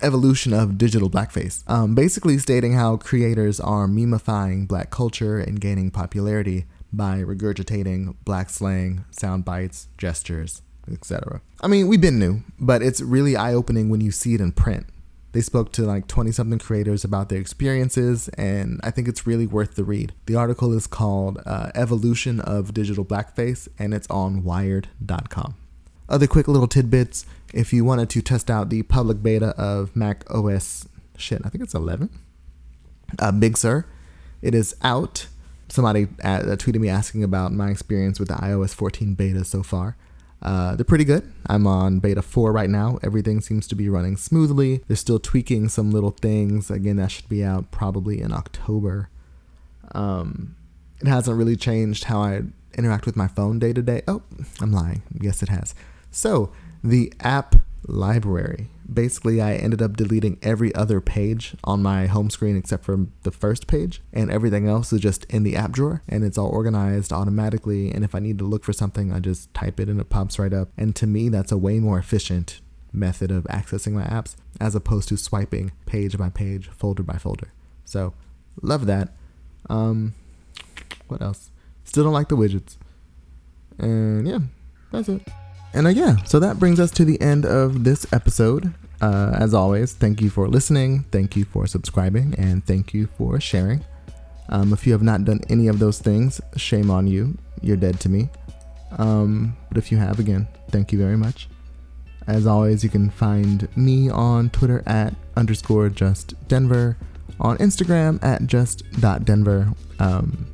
evolution 0.00 0.52
of 0.52 0.78
digital 0.78 1.10
blackface. 1.10 1.68
Um, 1.68 1.94
basically, 1.94 2.38
stating 2.38 2.72
how 2.72 2.96
creators 2.96 3.60
are 3.60 3.86
memifying 3.86 4.66
black 4.66 4.90
culture 4.90 5.38
and 5.38 5.60
gaining 5.60 5.90
popularity 5.90 6.66
by 6.92 7.18
regurgitating 7.18 8.14
black 8.24 8.48
slang, 8.48 9.04
sound 9.10 9.44
bites, 9.44 9.88
gestures, 9.98 10.62
etc. 10.92 11.40
I 11.60 11.66
mean, 11.66 11.88
we've 11.88 12.00
been 12.00 12.18
new, 12.18 12.42
but 12.58 12.82
it's 12.82 13.00
really 13.00 13.36
eye 13.36 13.54
opening 13.54 13.88
when 13.88 14.00
you 14.00 14.10
see 14.10 14.34
it 14.34 14.40
in 14.40 14.52
print. 14.52 14.86
They 15.32 15.40
spoke 15.42 15.72
to 15.72 15.82
like 15.82 16.06
20 16.08 16.32
something 16.32 16.58
creators 16.58 17.04
about 17.04 17.28
their 17.28 17.40
experiences, 17.40 18.28
and 18.30 18.80
I 18.82 18.90
think 18.90 19.08
it's 19.08 19.26
really 19.26 19.46
worth 19.46 19.74
the 19.74 19.84
read. 19.84 20.12
The 20.26 20.36
article 20.36 20.72
is 20.72 20.86
called 20.86 21.38
uh, 21.44 21.70
Evolution 21.74 22.40
of 22.40 22.72
Digital 22.72 23.04
Blackface, 23.04 23.68
and 23.78 23.92
it's 23.92 24.08
on 24.08 24.42
wired.com. 24.42 25.54
Other 26.08 26.26
quick 26.26 26.48
little 26.48 26.66
tidbits 26.66 27.26
if 27.52 27.72
you 27.72 27.84
wanted 27.84 28.10
to 28.10 28.22
test 28.22 28.50
out 28.50 28.70
the 28.70 28.82
public 28.82 29.22
beta 29.22 29.48
of 29.58 29.94
Mac 29.96 30.24
OS, 30.30 30.88
shit, 31.16 31.40
I 31.44 31.48
think 31.48 31.64
it's 31.64 31.74
11, 31.74 32.10
uh, 33.18 33.32
Big 33.32 33.56
Sur, 33.56 33.86
it 34.42 34.54
is 34.54 34.74
out. 34.82 35.26
Somebody 35.68 36.08
uh, 36.22 36.40
tweeted 36.56 36.80
me 36.80 36.88
asking 36.88 37.22
about 37.22 37.52
my 37.52 37.70
experience 37.70 38.18
with 38.18 38.28
the 38.28 38.34
iOS 38.34 38.74
14 38.74 39.14
beta 39.14 39.44
so 39.44 39.62
far. 39.62 39.96
Uh, 40.40 40.76
they're 40.76 40.84
pretty 40.84 41.04
good. 41.04 41.30
I'm 41.46 41.66
on 41.66 41.98
beta 41.98 42.22
4 42.22 42.52
right 42.52 42.70
now. 42.70 42.98
Everything 43.02 43.40
seems 43.40 43.66
to 43.68 43.74
be 43.74 43.88
running 43.88 44.16
smoothly. 44.16 44.82
They're 44.86 44.96
still 44.96 45.18
tweaking 45.18 45.68
some 45.68 45.90
little 45.90 46.10
things. 46.10 46.70
Again, 46.70 46.96
that 46.96 47.10
should 47.10 47.28
be 47.28 47.44
out 47.44 47.70
probably 47.70 48.20
in 48.20 48.32
October. 48.32 49.08
Um, 49.92 50.56
it 51.00 51.08
hasn't 51.08 51.36
really 51.36 51.56
changed 51.56 52.04
how 52.04 52.22
I 52.22 52.42
interact 52.76 53.06
with 53.06 53.16
my 53.16 53.26
phone 53.26 53.58
day 53.58 53.72
to 53.72 53.82
day. 53.82 54.02
Oh, 54.06 54.22
I'm 54.60 54.72
lying. 54.72 55.02
Yes, 55.20 55.42
it 55.42 55.48
has. 55.48 55.74
So, 56.10 56.52
the 56.82 57.12
app 57.20 57.56
library. 57.86 58.68
Basically, 58.90 59.40
I 59.40 59.54
ended 59.54 59.82
up 59.82 59.96
deleting 59.96 60.38
every 60.42 60.74
other 60.74 61.00
page 61.00 61.54
on 61.62 61.82
my 61.82 62.06
home 62.06 62.30
screen 62.30 62.56
except 62.56 62.84
for 62.84 63.06
the 63.22 63.30
first 63.30 63.66
page, 63.66 64.00
and 64.12 64.30
everything 64.30 64.66
else 64.66 64.92
is 64.92 65.00
just 65.00 65.24
in 65.26 65.42
the 65.42 65.56
app 65.56 65.72
drawer, 65.72 66.02
and 66.08 66.24
it's 66.24 66.38
all 66.38 66.48
organized 66.48 67.12
automatically. 67.12 67.90
And 67.90 68.02
if 68.02 68.14
I 68.14 68.18
need 68.18 68.38
to 68.38 68.44
look 68.44 68.64
for 68.64 68.72
something, 68.72 69.12
I 69.12 69.20
just 69.20 69.52
type 69.52 69.78
it 69.78 69.88
and 69.88 70.00
it 70.00 70.08
pops 70.08 70.38
right 70.38 70.52
up. 70.52 70.70
And 70.78 70.96
to 70.96 71.06
me, 71.06 71.28
that's 71.28 71.52
a 71.52 71.58
way 71.58 71.80
more 71.80 71.98
efficient 71.98 72.60
method 72.92 73.30
of 73.30 73.44
accessing 73.44 73.92
my 73.92 74.04
apps 74.04 74.36
as 74.60 74.74
opposed 74.74 75.08
to 75.10 75.16
swiping 75.16 75.72
page 75.84 76.16
by 76.16 76.30
page, 76.30 76.68
folder 76.68 77.02
by 77.02 77.18
folder. 77.18 77.52
So, 77.84 78.14
love 78.62 78.86
that. 78.86 79.14
Um, 79.68 80.14
what 81.08 81.22
else? 81.22 81.50
Still 81.84 82.04
don't 82.04 82.12
like 82.12 82.28
the 82.28 82.36
widgets. 82.36 82.76
And 83.78 84.26
yeah, 84.26 84.40
that's 84.90 85.08
it. 85.08 85.22
And 85.74 85.86
uh, 85.86 85.90
yeah, 85.90 86.16
so 86.24 86.38
that 86.40 86.58
brings 86.58 86.80
us 86.80 86.90
to 86.92 87.04
the 87.04 87.20
end 87.20 87.44
of 87.44 87.84
this 87.84 88.10
episode. 88.12 88.74
Uh, 89.00 89.32
as 89.34 89.54
always, 89.54 89.92
thank 89.92 90.20
you 90.20 90.30
for 90.30 90.48
listening, 90.48 91.04
thank 91.12 91.36
you 91.36 91.44
for 91.44 91.66
subscribing, 91.66 92.34
and 92.36 92.64
thank 92.66 92.92
you 92.92 93.06
for 93.16 93.38
sharing. 93.38 93.84
Um, 94.48 94.72
if 94.72 94.86
you 94.86 94.92
have 94.92 95.02
not 95.02 95.24
done 95.24 95.40
any 95.48 95.68
of 95.68 95.78
those 95.78 95.98
things, 95.98 96.40
shame 96.56 96.90
on 96.90 97.06
you. 97.06 97.36
You're 97.60 97.76
dead 97.76 98.00
to 98.00 98.08
me. 98.08 98.28
Um, 98.96 99.56
but 99.68 99.78
if 99.78 99.92
you 99.92 99.98
have, 99.98 100.18
again, 100.18 100.48
thank 100.70 100.90
you 100.92 100.98
very 100.98 101.16
much. 101.16 101.48
As 102.26 102.46
always, 102.46 102.82
you 102.82 102.90
can 102.90 103.10
find 103.10 103.68
me 103.76 104.10
on 104.10 104.50
Twitter 104.50 104.82
at 104.86 105.14
underscore 105.36 105.88
just 105.88 106.34
Denver, 106.48 106.96
on 107.40 107.56
Instagram 107.58 108.22
at 108.22 108.46
just.denver. 108.46 109.72
Um, 109.98 110.46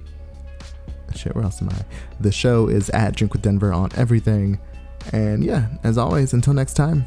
shit, 1.15 1.35
where 1.35 1.45
else 1.45 1.63
am 1.63 1.71
I? 1.71 1.85
The 2.21 2.33
show 2.33 2.69
is 2.69 2.91
at 2.91 3.17
Drink 3.17 3.33
with 3.33 3.43
Denver 3.43 3.73
on 3.73 3.91
everything. 3.97 4.59
And 5.13 5.45
yeah, 5.45 5.67
as 5.83 5.99
always, 5.99 6.33
until 6.33 6.55
next 6.55 6.75
time. 6.75 7.07